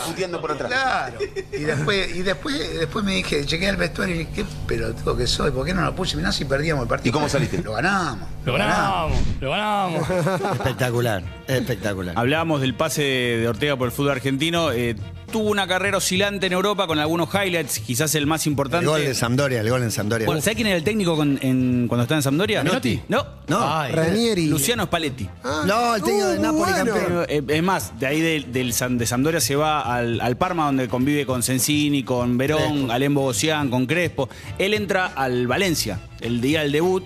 escuchaba. 0.00 0.40
por 0.40 0.50
atrás. 0.52 0.70
Claro. 0.70 1.18
Y 1.52 1.58
después, 1.60 2.16
y 2.16 2.22
después, 2.22 2.78
después 2.78 3.04
me 3.04 3.14
dije, 3.14 3.46
llegué 3.46 3.68
al 3.68 3.76
vestuario 3.76 4.16
y 4.16 4.18
dije, 4.18 4.30
qué 4.34 4.44
pelotudo 4.66 5.16
que 5.16 5.26
soy, 5.26 5.50
¿por 5.52 5.64
qué 5.64 5.72
no 5.72 5.82
lo 5.82 5.94
puse? 5.94 6.16
Mirá 6.16 6.32
si 6.32 6.44
perdíamos 6.44 6.82
el 6.82 6.88
partido. 6.88 7.10
¿Y 7.10 7.12
cómo 7.12 7.28
saliste? 7.28 7.62
Lo 7.62 7.74
ganamos. 7.74 8.28
Lo 8.44 8.52
ganamos, 8.54 9.18
lo 9.40 9.50
ganamos. 9.50 10.10
Espectacular. 10.52 11.22
Espectacular. 11.46 12.14
Hablábamos 12.18 12.60
del 12.60 12.74
pase 12.74 13.02
de 13.02 13.48
Ortega 13.48 13.76
por 13.76 13.86
el 13.86 13.92
fútbol 13.92 14.12
argentino. 14.12 14.72
eh, 14.72 14.96
tuvo 15.30 15.50
una 15.50 15.66
carrera 15.66 15.98
oscilante 15.98 16.46
en 16.46 16.52
Europa 16.52 16.86
con 16.86 16.98
algunos 16.98 17.28
highlights, 17.34 17.80
quizás 17.80 18.14
el 18.14 18.26
más 18.26 18.46
El 18.46 18.52
importante. 18.52 18.86
gol 18.86 19.00
de 19.04 19.14
Sampdoria, 19.14 19.60
el 19.60 19.68
gol 19.70 19.82
en 19.82 19.90
Sampdoria. 19.90 20.26
Bueno, 20.26 20.40
¿sabés 20.40 20.56
quién 20.56 20.68
era 20.68 20.76
el 20.76 20.84
técnico 20.84 21.16
con- 21.16 21.38
en- 21.42 21.86
cuando 21.88 22.02
estaba 22.04 22.18
en 22.18 22.22
Sampdoria? 22.22 22.62
Menotti. 22.62 23.00
No. 23.08 23.24
no, 23.48 23.58
Ay, 23.78 23.92
Ranieri. 23.92 24.46
Luciano 24.46 24.84
Spalletti. 24.84 25.28
Ah, 25.44 25.64
no, 25.66 25.96
el 25.96 26.02
técnico 26.02 26.26
de 26.28 26.38
uh, 26.38 26.42
Napoli 26.42 26.72
bueno. 26.72 26.76
campeón. 26.94 27.26
Eh, 27.28 27.42
Es 27.48 27.62
más, 27.62 27.98
de 27.98 28.06
ahí 28.06 28.20
de, 28.20 28.40
del 28.48 28.72
San- 28.72 28.98
de 28.98 29.06
Sampdoria 29.06 29.40
se 29.40 29.56
va 29.56 29.80
al, 29.82 30.20
al 30.20 30.36
Parma, 30.36 30.66
donde 30.66 30.88
convive 30.88 31.26
con 31.26 31.42
Sensini, 31.42 32.02
con 32.02 32.38
Verón. 32.38 32.90
Alem 32.90 33.14
Bogosian, 33.14 33.68
con 33.70 33.86
Crespo. 33.86 34.28
Él 34.58 34.74
entra 34.74 35.06
al 35.06 35.46
Valencia, 35.46 36.00
el 36.20 36.40
día 36.40 36.60
del 36.62 36.72
debut. 36.72 37.04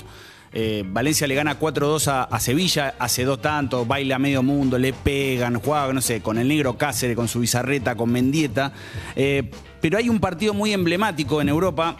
Eh, 0.52 0.82
Valencia 0.86 1.26
le 1.28 1.34
gana 1.36 1.58
4-2 1.60 2.08
a, 2.08 2.22
a 2.24 2.40
Sevilla, 2.40 2.94
hace 2.98 3.24
dos 3.24 3.40
tantos, 3.40 3.86
baila 3.86 4.16
a 4.16 4.18
medio 4.18 4.42
mundo, 4.42 4.78
le 4.78 4.92
pegan, 4.92 5.60
juega, 5.60 5.92
no 5.92 6.00
sé, 6.00 6.20
con 6.22 6.38
el 6.38 6.48
negro 6.48 6.76
Cáceres, 6.76 7.14
con 7.14 7.28
su 7.28 7.40
bizarreta, 7.40 7.94
con 7.94 8.10
Mendieta. 8.10 8.72
Eh, 9.14 9.48
pero 9.80 9.96
hay 9.98 10.08
un 10.08 10.18
partido 10.18 10.52
muy 10.52 10.72
emblemático 10.72 11.40
en 11.40 11.48
Europa, 11.48 11.96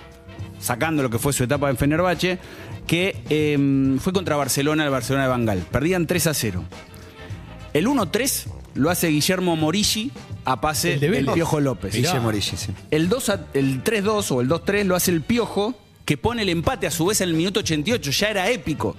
sacando 0.58 1.02
lo 1.02 1.10
que 1.10 1.18
fue 1.20 1.32
su 1.32 1.44
etapa 1.44 1.70
en 1.70 1.76
Fenerbahce, 1.76 2.38
que 2.88 3.22
eh, 3.30 3.96
fue 4.00 4.12
contra 4.12 4.34
Barcelona, 4.36 4.82
el 4.84 4.90
Barcelona 4.90 5.24
de 5.24 5.30
Bangal. 5.30 5.58
Perdían 5.70 6.06
3 6.08 6.26
a 6.26 6.34
0. 6.34 6.64
El 7.72 7.86
1-3 7.86 8.46
lo 8.74 8.90
hace 8.90 9.08
Guillermo 9.08 9.54
Morilli 9.54 10.10
a 10.44 10.60
pase 10.60 10.94
El 10.94 11.00
de 11.00 11.06
del 11.06 11.20
Vélez. 11.20 11.34
Piojo 11.34 11.60
López. 11.60 11.94
Mirá. 11.94 12.10
Guille 12.10 12.20
Morilli, 12.20 12.42
sí. 12.42 12.72
El, 12.90 13.08
2 13.08 13.28
a- 13.28 13.46
el 13.54 13.84
3-2 13.84 14.32
o 14.32 14.40
el 14.40 14.48
2-3 14.48 14.84
lo 14.84 14.96
hace 14.96 15.12
el 15.12 15.22
Piojo, 15.22 15.74
que 16.10 16.16
pone 16.16 16.42
el 16.42 16.48
empate 16.48 16.88
a 16.88 16.90
su 16.90 17.06
vez 17.06 17.20
en 17.20 17.28
el 17.28 17.36
minuto 17.36 17.60
88. 17.60 18.10
Ya 18.10 18.30
era 18.30 18.50
épico. 18.50 18.96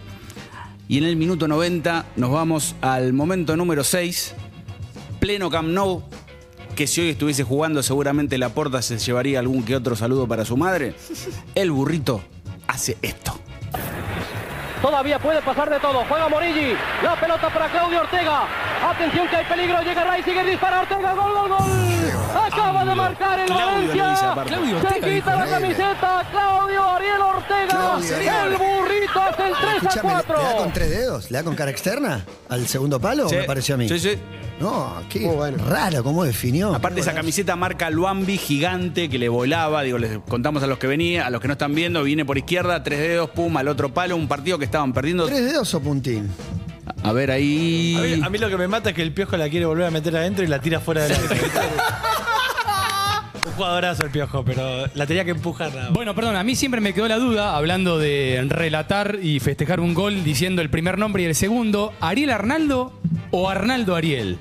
Y 0.87 0.97
en 0.97 1.03
el 1.03 1.17
minuto 1.17 1.45
90 1.45 2.05
nos 2.15 2.31
vamos 2.31 2.73
al 2.79 3.11
momento 3.11 3.57
número 3.57 3.83
6, 3.83 4.33
pleno 5.19 5.49
Camp 5.49 5.67
Nou, 5.67 6.03
que 6.73 6.87
si 6.87 7.01
hoy 7.01 7.09
estuviese 7.09 7.43
jugando 7.43 7.83
seguramente 7.83 8.37
la 8.37 8.53
porta 8.53 8.81
se 8.81 8.97
llevaría 8.97 9.39
algún 9.39 9.65
que 9.65 9.75
otro 9.75 9.97
saludo 9.97 10.25
para 10.25 10.45
su 10.45 10.55
madre. 10.55 10.95
El 11.53 11.71
burrito 11.71 12.21
hace 12.67 12.97
esto. 13.01 13.37
Todavía 14.81 15.19
puede 15.19 15.41
pasar 15.41 15.69
de 15.69 15.81
todo. 15.81 16.05
Juega 16.07 16.29
Morilli. 16.29 16.75
La 17.03 17.19
pelota 17.19 17.53
para 17.53 17.69
Claudio 17.69 17.99
Ortega. 18.03 18.47
Atención 18.83 19.27
que 19.27 19.35
hay 19.35 19.45
peligro. 19.45 19.81
Llega 19.81 20.03
Ray. 20.03 20.23
Sigue 20.23 20.43
dispara 20.43 20.81
Ortega. 20.81 21.13
Gol, 21.13 21.31
gol, 21.33 21.49
gol. 21.49 22.41
Acaba 22.45 22.85
de 22.85 22.95
marcar 22.95 23.39
el 23.39 23.49
Valencia. 23.49 24.35
Se 24.89 24.99
quita 25.01 25.35
la 25.35 25.47
camiseta. 25.47 26.27
Claudio 26.31 26.83
Ariel 26.83 27.21
Ortega. 27.21 27.97
El 28.47 28.57
burrito 28.57 29.21
hace 29.21 29.47
el 29.47 29.53
3 29.53 29.63
a 29.63 29.75
Escuchame, 29.77 30.09
¿le- 30.09 30.15
¿le 30.15 30.23
da 30.23 30.23
4. 30.23 30.57
con 30.57 30.73
tres 30.73 30.89
dedos? 30.89 31.31
¿Le 31.31 31.37
da 31.37 31.43
con 31.43 31.55
cara 31.55 31.71
externa? 31.71 32.25
¿Al 32.49 32.67
segundo 32.67 32.99
palo? 32.99 33.29
Sí. 33.29 33.35
Me 33.35 33.43
pareció 33.43 33.75
a 33.75 33.77
mí. 33.77 33.87
Sí, 33.87 33.99
sí. 33.99 34.17
No, 34.59 34.93
qué 35.09 35.21
Muy 35.21 35.35
bueno. 35.35 35.57
raro 35.67 36.03
cómo 36.03 36.23
definió. 36.23 36.75
Aparte 36.75 36.99
esa 37.01 37.13
camiseta 37.15 37.55
marca 37.55 37.89
Luambi 37.89 38.37
gigante 38.37 39.09
que 39.09 39.17
le 39.17 39.27
volaba, 39.27 39.81
digo, 39.81 39.97
les 39.97 40.19
contamos 40.19 40.61
a 40.61 40.67
los 40.67 40.77
que 40.77 40.85
venía, 40.85 41.25
a 41.25 41.31
los 41.31 41.41
que 41.41 41.47
no 41.47 41.53
están 41.53 41.73
viendo, 41.73 42.03
viene 42.03 42.25
por 42.25 42.37
izquierda, 42.37 42.83
tres 42.83 42.99
dedos, 42.99 43.31
pum, 43.31 43.57
al 43.57 43.67
otro 43.67 43.91
palo, 43.91 44.15
un 44.15 44.27
partido 44.27 44.59
que 44.59 44.65
estaban 44.65 44.93
perdiendo. 44.93 45.25
¿Tres 45.25 45.43
dedos 45.43 45.73
o 45.73 45.79
puntín? 45.81 46.29
A 47.03 47.11
ver 47.13 47.31
ahí. 47.31 47.95
A 47.97 48.01
mí, 48.01 48.21
a 48.25 48.29
mí 48.29 48.37
lo 48.37 48.49
que 48.49 48.57
me 48.57 48.67
mata 48.67 48.89
es 48.89 48.95
que 48.95 49.01
el 49.01 49.11
piojo 49.11 49.37
la 49.37 49.49
quiere 49.49 49.65
volver 49.65 49.85
a 49.87 49.91
meter 49.91 50.15
adentro 50.15 50.43
y 50.43 50.47
la 50.47 50.59
tira 50.59 50.79
fuera 50.79 51.03
del 51.03 51.13
área. 51.13 51.27
Un 53.45 53.51
jugadorazo 53.53 54.03
el 54.05 54.11
piojo, 54.11 54.45
pero 54.45 54.85
la 54.93 55.07
tenía 55.07 55.25
que 55.25 55.31
empujar 55.31 55.69
nada 55.69 55.85
más. 55.85 55.93
Bueno, 55.93 56.13
perdón, 56.15 56.35
a 56.35 56.43
mí 56.43 56.55
siempre 56.55 56.79
me 56.79 56.93
quedó 56.93 57.07
la 57.07 57.17
duda, 57.17 57.55
hablando 57.55 57.97
de 57.97 58.43
relatar 58.47 59.17
y 59.21 59.39
festejar 59.39 59.79
un 59.79 59.93
gol 59.93 60.23
diciendo 60.23 60.61
el 60.61 60.69
primer 60.69 60.97
nombre 60.99 61.23
y 61.23 61.25
el 61.25 61.35
segundo, 61.35 61.93
¿Ariel 62.01 62.29
Arnaldo 62.29 62.93
o 63.31 63.49
Arnaldo 63.49 63.95
Ariel? 63.95 64.37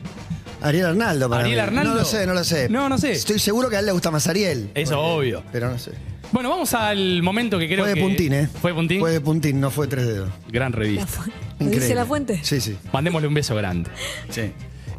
Ariel 0.63 0.87
Arnaldo 0.87 1.31
para 1.31 1.43
¿Ariel 1.43 1.57
mí. 1.57 1.63
Arnaldo? 1.63 1.91
No 1.95 1.99
lo 2.01 2.05
sé, 2.05 2.27
no 2.27 2.35
lo 2.35 2.45
sé. 2.45 2.69
No, 2.69 2.89
no 2.91 2.99
sé. 2.99 3.13
Estoy 3.13 3.39
seguro 3.39 3.71
que 3.71 3.77
a 3.77 3.81
él 3.81 3.87
le 3.87 3.93
gusta 3.93 4.11
más 4.11 4.27
Ariel. 4.27 4.71
Eso, 4.75 5.01
obvio. 5.01 5.43
Pero 5.51 5.71
no 5.71 5.79
sé. 5.79 5.93
Bueno, 6.33 6.51
vamos 6.51 6.73
al 6.75 7.23
momento 7.23 7.59
que 7.59 7.67
creo 7.67 7.81
fue 7.81 7.89
de 7.89 7.95
que... 7.95 8.01
puntín, 8.03 8.33
¿eh? 8.35 8.49
¿Fue 8.61 8.71
de 8.71 8.75
puntín? 8.75 9.01
Fue 9.01 9.11
de 9.13 9.21
puntín, 9.21 9.61
no 9.61 9.71
fue 9.71 9.87
de 9.87 9.91
tres 9.91 10.07
dedos. 10.07 10.31
Gran 10.49 10.73
revista. 10.73 11.25
¿Lo 11.61 11.67
dice 11.67 11.77
Increíble. 11.77 11.95
la 11.95 12.07
fuente? 12.07 12.41
Sí, 12.43 12.61
sí. 12.61 12.77
Mandémosle 12.93 13.29
un 13.29 13.35
beso 13.35 13.55
grande. 13.55 13.91
Sí. 14.31 14.51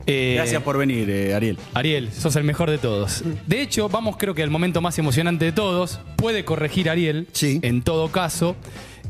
Eh, 0.08 0.34
Gracias 0.38 0.64
por 0.64 0.78
venir, 0.78 1.10
eh, 1.10 1.34
Ariel. 1.36 1.58
Ariel, 1.74 2.12
sos 2.12 2.36
el 2.36 2.44
mejor 2.44 2.70
de 2.72 2.78
todos. 2.78 3.24
De 3.46 3.62
hecho, 3.62 3.88
vamos 3.90 4.16
creo 4.18 4.34
que 4.34 4.42
al 4.44 4.50
momento 4.50 4.82
más 4.82 4.98
emocionante 4.98 5.46
de 5.46 5.52
todos. 5.52 6.00
Puede 6.16 6.44
corregir 6.46 6.90
Ariel. 6.90 7.28
Sí. 7.34 7.60
En 7.62 7.82
todo 7.84 8.12
caso. 8.12 8.56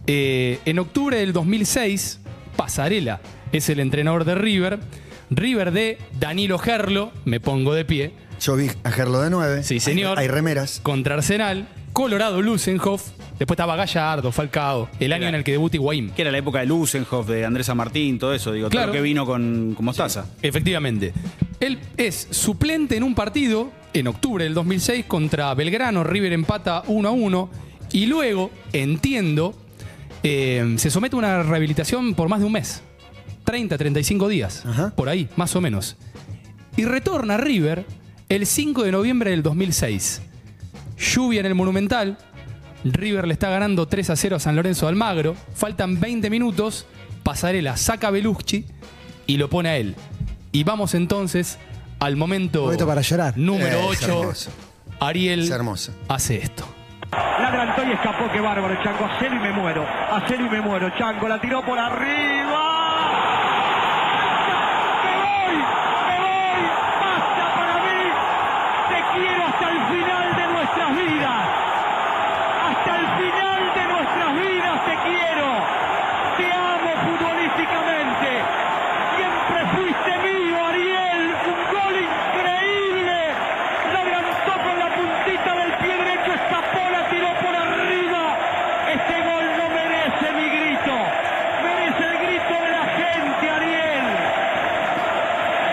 Eh, 0.08 0.60
en 0.66 0.80
octubre 0.80 1.18
del 1.18 1.32
2006, 1.34 2.20
Pasarela 2.56 3.22
es 3.52 3.70
el 3.70 3.80
entrenador 3.80 4.26
de 4.26 4.36
River. 4.36 4.80
River 5.30 5.72
de 5.72 5.98
Danilo 6.20 6.58
Gerlo, 6.58 7.12
me 7.24 7.40
pongo 7.40 7.74
de 7.74 7.86
pie, 7.86 8.12
Yo 8.42 8.56
vi 8.58 8.70
a 8.84 8.92
Gerlo 8.92 9.22
de 9.22 9.30
nueve. 9.30 9.64
Sí, 9.64 9.80
señor. 9.80 10.18
Hay, 10.20 10.26
hay 10.26 10.28
remeras. 10.32 10.82
contra 10.84 11.16
Arsenal. 11.16 11.68
Colorado 11.94 12.42
Lusenhoff. 12.42 13.10
Después 13.42 13.56
estaba 13.56 13.76
Gallardo, 13.76 14.32
Falcao. 14.32 14.88
El 15.00 15.14
año 15.14 15.24
Era- 15.24 15.30
en 15.30 15.36
el 15.38 15.44
que 15.44 15.54
debuta 15.54 15.76
Higuaín. 15.76 16.12
Que 16.12 16.22
era 16.22 16.30
la 16.32 16.38
época 16.38 16.60
de 16.60 16.68
Lusenhoff, 16.68 17.28
de 17.28 17.44
Andrés 17.44 17.66
San 17.66 17.76
Martín, 17.76 18.20
todo 18.20 18.36
eso, 18.36 18.52
digo, 18.52 18.70
Claro. 18.70 18.90
todo 18.90 18.94
lo 18.98 19.00
que 19.00 19.02
vino 19.02 19.26
con, 19.26 19.74
con 19.74 19.84
Mostaza. 19.84 20.28
Efectivamente. 20.44 21.12
Él 21.60 21.80
es 21.98 22.28
suplente 22.30 22.96
en 22.98 23.02
un 23.02 23.16
partido 23.16 23.72
en 23.96 24.06
octubre 24.10 24.44
del 24.44 24.54
2006 24.54 25.06
contra 25.06 25.52
Belgrano. 25.56 26.04
River 26.04 26.34
empata 26.34 26.84
1 26.86 27.10
a 27.10 27.12
1. 27.12 27.50
Y 27.94 28.06
luego, 28.06 28.52
entiendo, 28.74 29.56
eh, 30.22 30.76
se 30.78 30.92
somete 30.92 31.16
a 31.16 31.18
una 31.20 31.42
rehabilitación 31.42 32.14
por 32.14 32.30
más 32.30 32.42
de 32.42 32.46
un 32.46 32.52
mes. 32.52 32.84
30, 33.44 33.76
35 33.76 34.28
días. 34.28 34.64
Ajá. 34.68 34.94
Por 34.96 35.10
ahí, 35.10 35.28
más 35.36 35.56
o 35.56 35.62
menos. 35.62 35.98
Y 36.78 36.86
retorna 36.86 37.34
a 37.34 37.38
River 37.38 37.86
el 38.30 38.46
5 38.46 38.84
de 38.84 38.92
noviembre 38.92 39.32
del 39.32 39.42
2006. 39.42 40.22
Lluvia 41.00 41.40
en 41.40 41.48
el 41.48 41.56
Monumental. 41.56 42.20
River 42.84 43.28
le 43.28 43.34
está 43.34 43.50
ganando 43.50 43.88
3 43.88 44.10
a 44.10 44.16
0 44.16 44.36
a 44.38 44.40
San 44.40 44.56
Lorenzo 44.56 44.86
de 44.86 44.90
Almagro. 44.92 45.36
Faltan 45.54 46.00
20 46.00 46.30
minutos. 46.30 46.86
Pasarela 47.24 47.78
saca 47.78 48.08
a 48.08 48.12
Belucci 48.12 48.66
y 49.28 49.38
lo 49.38 49.50
pone 49.50 49.70
a 49.70 49.78
él. 49.78 49.96
Y 50.52 50.64
vamos 50.64 50.96
entonces 50.96 51.60
al 52.00 52.16
momento, 52.16 52.64
Momento 52.64 52.88
para 52.88 53.02
llorar. 53.02 53.38
número 53.38 53.78
Eh, 53.78 53.90
es 53.92 54.04
8. 54.04 54.20
hermoso. 54.20 54.52
Ariel 55.00 55.42
Es 55.42 55.52
hermoso. 55.52 55.94
hace 56.08 56.38
esto. 56.38 56.66
La 57.12 57.48
adelantó 57.50 57.84
y 57.88 57.92
escapó. 57.92 58.32
Qué 58.32 58.40
bárbaro, 58.40 58.76
Chango. 58.84 59.06
Hacelo 59.06 59.36
y 59.36 59.40
me 59.40 59.52
muero. 59.52 59.86
Hacelo 60.12 60.46
y 60.46 60.50
me 60.50 60.62
muero. 60.62 60.90
Chango 60.98 61.28
la 61.28 61.40
tiró 61.40 61.64
por 61.66 61.78
arriba. 61.78 62.62
¡Me 65.04 65.14
voy! 65.22 65.56
¡Me 66.10 66.18
voy! 66.26 66.62
¡Basta 67.02 67.46
para 67.56 67.76
mí! 67.86 68.02
Te 68.90 69.00
quiero 69.20 69.44
hasta 69.46 69.70
el 69.70 69.80
final 69.92 70.36
de 70.36 70.54
nuestras 70.54 70.90
vidas. 70.98 71.42
Hasta 72.70 72.92
el 72.98 73.08
final 73.20 73.62
de 73.76 73.84
nuestras 73.94 74.32
vidas 74.42 74.86
te 74.86 74.96
quiero. 75.06 75.48
Te 76.38 76.46
amo 76.54 76.92
futbolísticamente. 77.06 78.30
Siempre 79.18 79.60
fuiste 79.76 80.12
mío, 80.24 80.58
Ariel. 80.66 81.24
Un 81.52 81.62
gol 81.76 81.96
increíble. 82.08 83.20
La 83.92 84.00
adelantó 84.00 84.54
con 84.64 84.76
la 84.80 84.90
puntita 84.96 85.52
del 85.60 85.72
pie 85.82 85.94
derecho. 85.98 86.32
Escapó, 86.32 86.84
la 86.90 87.10
tiró 87.12 87.30
por 87.44 87.54
arriba. 87.56 88.24
Este 88.96 89.16
gol 89.28 89.46
no 89.60 89.66
merece 89.76 90.28
mi 90.40 90.48
grito. 90.56 90.96
Merece 91.64 92.04
el 92.12 92.18
grito 92.24 92.54
de 92.64 92.70
la 92.72 92.86
gente, 93.02 93.44
Ariel. 93.58 94.06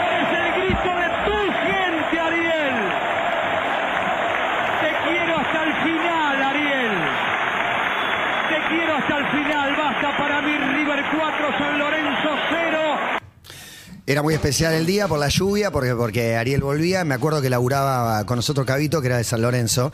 Merece 0.02 0.36
el 0.44 0.50
grito 0.58 0.90
de 1.02 1.08
tu 1.26 1.38
gente, 1.68 2.14
Ariel. 2.28 2.76
Te 4.82 4.90
quiero 5.06 5.32
hasta 5.38 5.60
el 5.64 5.72
final, 5.86 6.36
Ariel. 6.50 6.94
Te 8.50 8.58
quiero 8.68 8.92
hasta 8.96 9.16
el 9.18 9.26
final. 9.28 9.76
Basta 9.76 10.16
para 10.18 10.42
mí, 10.42 10.52
River 10.58 11.04
4, 11.16 11.58
San 11.58 11.78
Lorenzo 11.78 12.30
0. 12.50 12.78
Era 14.10 14.22
muy 14.22 14.32
especial 14.32 14.72
el 14.72 14.86
día 14.86 15.06
por 15.06 15.18
la 15.18 15.28
lluvia, 15.28 15.70
porque, 15.70 15.94
porque 15.94 16.34
Ariel 16.34 16.62
volvía. 16.62 17.04
Me 17.04 17.14
acuerdo 17.14 17.42
que 17.42 17.50
laburaba 17.50 18.24
con 18.24 18.36
nosotros 18.36 18.66
Cabito, 18.66 19.02
que 19.02 19.08
era 19.08 19.18
de 19.18 19.24
San 19.24 19.42
Lorenzo. 19.42 19.92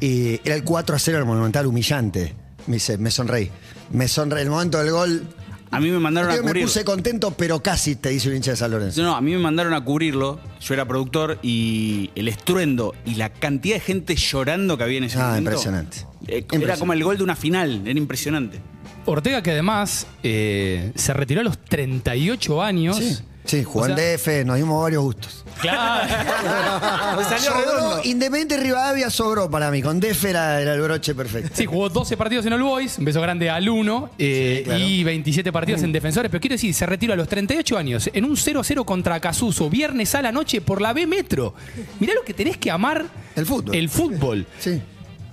Y 0.00 0.40
era 0.44 0.54
el 0.54 0.62
4 0.62 0.94
a 0.94 0.98
0 1.00 1.18
el 1.18 1.24
Monumental, 1.24 1.66
humillante. 1.66 2.32
Me 2.68 2.74
dice, 2.74 2.96
me 2.96 3.10
sonreí. 3.10 3.50
Me 3.90 4.06
sonreí. 4.06 4.44
El 4.44 4.50
momento 4.50 4.78
del 4.78 4.92
gol. 4.92 5.26
A 5.72 5.80
mí 5.80 5.90
me 5.90 5.98
mandaron 5.98 6.30
a 6.30 6.36
Yo 6.36 6.44
me 6.44 6.54
puse 6.54 6.84
contento, 6.84 7.32
pero 7.32 7.60
casi 7.60 7.96
te 7.96 8.10
dice 8.10 8.28
un 8.28 8.36
hincha 8.36 8.52
de 8.52 8.56
San 8.56 8.70
Lorenzo. 8.70 9.02
No, 9.02 9.08
no, 9.08 9.16
a 9.16 9.20
mí 9.20 9.32
me 9.32 9.38
mandaron 9.38 9.74
a 9.74 9.82
cubrirlo. 9.84 10.38
Yo 10.60 10.72
era 10.74 10.86
productor 10.86 11.40
y 11.42 12.12
el 12.14 12.28
estruendo 12.28 12.94
y 13.04 13.16
la 13.16 13.30
cantidad 13.32 13.74
de 13.74 13.80
gente 13.80 14.14
llorando 14.14 14.78
que 14.78 14.84
había 14.84 14.98
en 14.98 15.04
ese 15.04 15.18
Ah, 15.18 15.22
momento. 15.30 15.50
impresionante. 15.50 15.96
Eh, 15.98 16.04
Era 16.28 16.36
Impresionante. 16.38 16.78
como 16.78 16.92
el 16.92 17.02
gol 17.02 17.16
de 17.18 17.24
una 17.24 17.34
final, 17.34 17.82
era 17.84 17.98
impresionante. 17.98 18.60
Ortega 19.06 19.42
que 19.42 19.50
además 19.50 20.06
eh, 20.22 20.92
se 20.94 21.12
retiró 21.12 21.40
a 21.40 21.44
los 21.44 21.58
38 21.58 22.62
años. 22.62 22.96
Sí. 22.98 23.18
Sí, 23.46 23.64
jugó 23.64 23.86
sea, 23.86 23.96
en 23.96 24.16
DF, 24.16 24.44
nos 24.44 24.56
dimos 24.56 24.82
varios 24.82 25.02
gustos. 25.02 25.44
Claro. 25.60 26.08
salió 27.28 27.50
Sobró, 27.50 27.60
redondo. 27.60 28.00
Independiente 28.04 28.56
Rivadavia 28.58 29.08
sobró 29.08 29.50
para 29.50 29.70
mí. 29.70 29.82
Con 29.82 30.00
DF 30.00 30.24
era, 30.24 30.60
era 30.60 30.74
el 30.74 30.80
broche 30.80 31.14
perfecto. 31.14 31.50
Sí, 31.54 31.64
jugó 31.64 31.88
12 31.88 32.16
partidos 32.16 32.44
en 32.46 32.52
All 32.52 32.62
Boys, 32.62 32.98
un 32.98 33.04
beso 33.04 33.20
grande 33.20 33.48
al 33.48 33.68
1, 33.68 34.10
y 34.18 35.04
27 35.04 35.52
partidos 35.52 35.82
en 35.82 35.92
Defensores. 35.92 36.30
Pero 36.30 36.40
quiero 36.40 36.54
decir, 36.54 36.74
se 36.74 36.86
retiró 36.86 37.12
a 37.14 37.16
los 37.16 37.28
38 37.28 37.78
años 37.78 38.10
en 38.12 38.24
un 38.24 38.36
0-0 38.36 38.84
contra 38.84 39.20
Casuso, 39.20 39.70
viernes 39.70 40.14
a 40.14 40.22
la 40.22 40.32
noche 40.32 40.60
por 40.60 40.80
la 40.80 40.92
B 40.92 41.06
Metro. 41.06 41.54
Mirá 42.00 42.14
lo 42.14 42.22
que 42.22 42.34
tenés 42.34 42.58
que 42.58 42.70
amar. 42.70 43.06
El 43.34 43.46
fútbol. 43.46 43.74
El 43.74 43.88
fútbol. 43.88 44.46
Sí. 44.58 44.82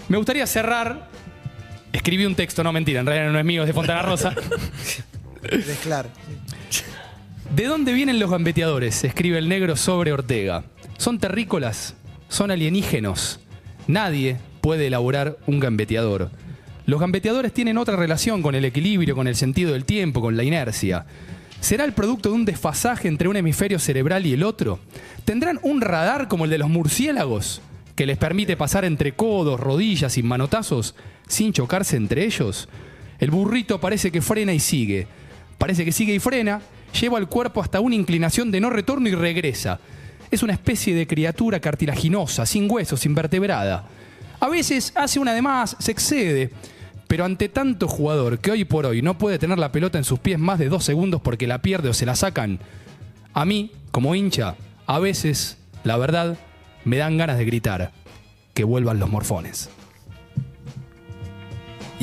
Me 0.08 0.18
gustaría 0.18 0.46
cerrar. 0.48 1.10
Escribí 1.92 2.26
un 2.26 2.36
texto, 2.36 2.64
no 2.64 2.72
mentira, 2.72 3.02
en 3.02 3.06
realidad 3.06 3.32
no 3.32 3.38
es 3.38 3.46
mío, 3.46 3.62
es 3.64 3.68
de 3.68 3.74
Fontana 3.74 4.02
Rosa. 4.02 4.34
Es 5.44 5.80
claro. 5.80 6.10
¿De 7.56 7.66
dónde 7.66 7.94
vienen 7.94 8.18
los 8.18 8.32
gambeteadores? 8.32 9.04
Escribe 9.04 9.38
el 9.38 9.48
negro 9.48 9.76
sobre 9.76 10.12
Ortega. 10.12 10.64
Son 10.98 11.20
terrícolas, 11.20 11.94
son 12.28 12.50
alienígenos. 12.50 13.42
Nadie 13.86 14.38
puede 14.60 14.88
elaborar 14.88 15.38
un 15.46 15.60
gambeteador. 15.60 16.32
Los 16.88 17.00
gambeteadores 17.00 17.54
tienen 17.54 17.78
otra 17.78 17.96
relación 17.96 18.42
con 18.42 18.56
el 18.56 18.66
equilibrio, 18.66 19.16
con 19.16 19.28
el 19.28 19.36
sentido 19.36 19.74
del 19.74 19.86
tiempo, 19.86 20.20
con 20.20 20.36
la 20.36 20.44
inercia. 20.44 21.06
¿Será 21.60 21.86
el 21.86 21.94
producto 21.94 22.30
de 22.30 22.36
un 22.36 22.46
desfasaje 22.46 23.08
entre 23.08 23.28
un 23.28 23.36
hemisferio 23.36 23.78
cerebral 23.78 24.26
y 24.26 24.34
el 24.34 24.42
otro? 24.42 24.80
¿Tendrán 25.24 25.60
un 25.62 25.82
radar 25.82 26.28
como 26.28 26.46
el 26.46 26.50
de 26.50 26.58
los 26.58 26.70
murciélagos 26.70 27.62
que 27.96 28.08
les 28.08 28.18
permite 28.18 28.58
pasar 28.58 28.84
entre 28.84 29.12
codos, 29.12 29.60
rodillas 29.60 30.18
y 30.18 30.24
manotazos 30.24 30.96
sin 31.28 31.54
chocarse 31.54 31.98
entre 31.98 32.26
ellos? 32.26 32.68
El 33.20 33.30
burrito 33.30 33.80
parece 33.80 34.12
que 34.12 34.24
frena 34.24 34.56
y 34.56 34.60
sigue. 34.60 35.06
Parece 35.60 35.86
que 35.86 35.92
sigue 35.92 36.16
y 36.16 36.20
frena, 36.20 36.62
lleva 37.00 37.18
el 37.18 37.28
cuerpo 37.28 37.62
hasta 37.62 37.80
una 37.80 37.96
inclinación 37.96 38.52
de 38.52 38.62
no 38.62 38.70
retorno 38.70 39.10
y 39.10 39.16
regresa. 39.16 39.80
Es 40.32 40.44
una 40.44 40.54
especie 40.54 40.96
de 40.96 41.08
criatura 41.08 41.60
cartilaginosa, 41.60 42.46
sin 42.46 42.70
huesos, 42.70 43.06
invertebrada. 43.06 43.88
A 44.40 44.50
veces 44.50 44.92
hace 44.96 45.20
una 45.20 45.34
de 45.34 45.42
más, 45.42 45.76
se 45.80 45.92
excede. 45.92 46.52
Pero 47.08 47.26
ante 47.26 47.50
tanto 47.50 47.88
jugador 47.88 48.40
que 48.40 48.52
hoy 48.52 48.66
por 48.66 48.86
hoy 48.86 49.02
no 49.02 49.18
puede 49.18 49.38
tener 49.38 49.60
la 49.60 49.72
pelota 49.72 49.98
en 49.98 50.04
sus 50.04 50.20
pies 50.20 50.40
más 50.40 50.58
de 50.58 50.70
dos 50.70 50.84
segundos 50.84 51.22
porque 51.22 51.46
la 51.46 51.62
pierde 51.62 51.90
o 51.90 51.94
se 51.94 52.06
la 52.08 52.16
sacan, 52.16 52.60
a 53.34 53.46
mí, 53.46 53.72
como 53.92 54.16
hincha, 54.16 54.56
a 54.88 55.00
veces, 55.00 55.58
la 55.84 55.98
verdad, 55.98 56.38
me 56.86 56.98
dan 56.98 57.18
ganas 57.18 57.38
de 57.38 57.46
gritar 57.46 57.92
que 58.54 58.64
vuelvan 58.64 59.00
los 59.00 59.10
morfones. 59.10 59.70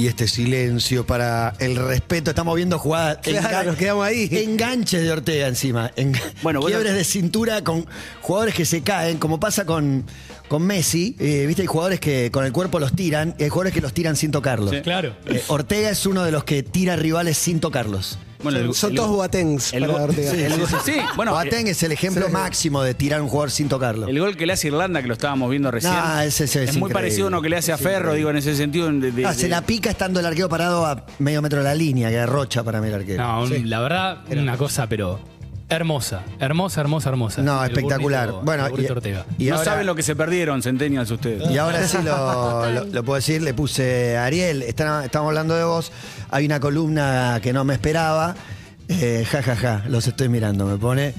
Y 0.01 0.07
este 0.07 0.27
silencio 0.29 1.05
para 1.05 1.53
el 1.59 1.77
respeto. 1.77 2.31
Estamos 2.31 2.57
viendo 2.57 2.79
jugadas. 2.79 3.19
Claro, 3.23 3.65
nos 3.73 3.77
quedamos 3.77 4.07
ahí. 4.07 4.31
Enganches 4.33 5.03
de 5.03 5.13
Ortega 5.13 5.47
encima. 5.47 5.91
En- 5.95 6.15
Bueno, 6.43 6.63
quiebres 6.63 6.95
de 6.95 7.05
cintura 7.05 7.63
con 7.63 7.85
jugadores 8.23 8.55
que 8.55 8.65
se 8.65 8.81
caen, 8.81 9.19
como 9.19 9.39
pasa 9.39 9.67
con, 9.67 10.07
con 10.49 10.63
Messi. 10.63 11.17
Eh, 11.19 11.45
Viste, 11.47 11.61
hay 11.63 11.67
jugadores 11.69 12.01
que 12.01 12.31
con 12.31 12.47
el 12.47 12.53
cuerpo 12.53 12.79
los 12.81 12.95
tiran 12.95 13.35
y 13.39 13.43
hay 13.43 13.51
jugadores 13.51 13.75
que 13.75 13.83
los 13.83 13.93
tiran 13.93 14.17
sin 14.17 14.31
tocarlos. 14.31 14.71
Sí. 14.71 14.81
Claro. 14.81 15.15
Eh, 15.27 15.43
Ortega 15.49 15.91
es 15.91 16.07
uno 16.07 16.25
de 16.25 16.33
los 16.33 16.45
que 16.45 16.63
tira 16.63 16.97
rivales 16.97 17.37
sin 17.37 17.61
tocarlos. 17.61 18.19
Bueno, 18.43 18.59
el- 18.59 18.75
Son 18.75 18.91
el- 18.91 18.97
todos 18.97 19.11
Boatengs 19.11 19.73
el 19.75 19.87
para 19.87 20.05
Ortega. 20.05 20.31
el 20.33 20.53
sí, 20.85 20.95
bueno, 21.17 21.33
Boateng 21.33 21.67
es 21.69 21.83
el 21.83 21.93
ejemplo 21.93 22.29
máximo 22.31 22.83
de 22.83 22.95
tirar 22.95 23.21
a 23.21 23.23
un 23.23 23.29
jugador 23.29 23.51
sin 23.51 23.69
tocarlo. 23.69 24.07
El 24.09 24.19
gol 24.19 24.37
que 24.37 24.47
le 24.47 24.55
hace 24.55 24.69
Irlanda, 24.69 25.03
que 25.03 25.09
lo 25.09 25.15
estábamos 25.15 25.51
viendo 25.51 25.71
recién. 25.71 25.93
Nah, 25.93 26.25
ese- 26.25 26.45
ese 26.45 26.65
es 26.65 26.71
muy 26.73 26.89
increíble. 26.89 26.95
parecido 26.95 27.25
a 27.27 27.29
uno 27.29 27.43
que 27.43 27.49
le 27.51 27.57
hace 27.57 27.73
a 27.73 27.79
Ferro, 27.79 28.15
digo, 28.15 28.31
en 28.31 28.37
ese 28.37 28.55
sentido. 28.57 28.91
de- 28.91 29.13
de- 29.13 29.27
Ah, 29.27 29.35
se 29.35 29.43
de- 29.43 29.49
la 29.51 29.63
pica 29.63 29.91
estando 29.91 30.21
el 30.21 30.27
arquero 30.27 30.49
parado 30.49 30.87
a 30.87 31.05
medio 31.19 31.43
metro 31.43 31.59
de 31.59 31.65
la 31.65 31.75
línea, 31.75 32.09
que 32.11 32.19
arrocha 32.19 32.63
para 32.65 32.81
mí 32.81 32.89
el 32.89 32.95
arquero. 32.95 33.23
No, 33.23 33.43
un- 33.43 33.69
la 33.71 33.81
verdad, 33.81 34.19
una 34.31 34.57
cosa, 34.57 34.87
pero 34.87 35.21
hermosa. 35.71 36.23
Hermosa, 36.39 36.81
hermosa, 36.81 37.09
hermosa. 37.09 37.43
No, 37.43 37.65
El 37.65 37.71
espectacular. 37.71 38.29
burrito- 38.31 38.45
Bueno, 38.45 38.65
el 38.67 38.71
burrito 38.73 38.93
y- 38.93 38.97
Ortega. 38.97 39.27
y 39.39 39.45
no 39.47 39.55
ahora- 39.57 39.65
saben 39.65 39.87
lo 39.87 39.95
que 39.95 40.03
se 40.03 40.15
perdieron, 40.17 40.63
Centennials, 40.63 41.11
ustedes. 41.11 41.51
Y 41.51 41.57
ahora 41.59 41.87
sí 41.87 41.99
lo, 42.05 42.69
lo- 42.71 42.85
lo 42.85 43.05
puedo 43.05 43.17
decir, 43.17 43.41
le 43.43 43.55
puse 43.55 44.17
a 44.17 44.25
Ariel, 44.27 44.63
está- 44.63 45.05
estamos 45.05 45.29
hablando 45.29 45.55
de 45.55 45.65
vos, 45.65 45.93
hay 46.31 46.47
una 46.47 46.61
columna 46.61 47.39
que 47.43 47.53
no 47.53 47.65
me 47.65 47.75
esperaba, 47.75 48.35
eh, 48.89 49.25
ja, 49.31 49.41
ja, 49.43 49.55
ja, 49.55 49.85
los 49.89 50.07
estoy 50.09 50.29
mirando, 50.29 50.67
me 50.67 50.77
pone, 50.77 51.15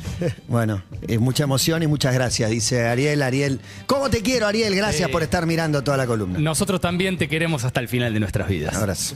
bueno, 0.49 0.83
eh, 1.07 1.17
mucha 1.19 1.43
emoción 1.45 1.81
y 1.83 1.87
muchas 1.87 2.13
gracias, 2.13 2.49
dice 2.49 2.85
Ariel, 2.87 3.21
Ariel, 3.21 3.61
¿cómo 3.85 4.09
te 4.09 4.21
quiero 4.21 4.45
Ariel? 4.47 4.75
Gracias 4.75 5.07
Sí. 5.07 5.11
por 5.11 5.23
estar 5.23 5.45
mirando 5.45 5.81
toda 5.81 5.95
la 5.95 6.05
columna. 6.05 6.37
Nosotros 6.39 6.81
también 6.81 7.17
te 7.17 7.29
queremos 7.29 7.63
hasta 7.63 7.79
el 7.79 7.87
final 7.87 8.13
de 8.13 8.19
nuestras 8.19 8.49
vidas. 8.49 8.75
Abrazo. 8.75 9.15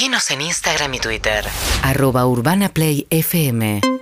Síguenos 0.00 0.30
en 0.30 0.40
Instagram 0.40 0.94
y 0.94 0.98
Twitter. 0.98 1.44
Arroba 1.82 2.24
Urbana 2.24 2.70
Play 2.70 3.06
FM. 3.10 3.99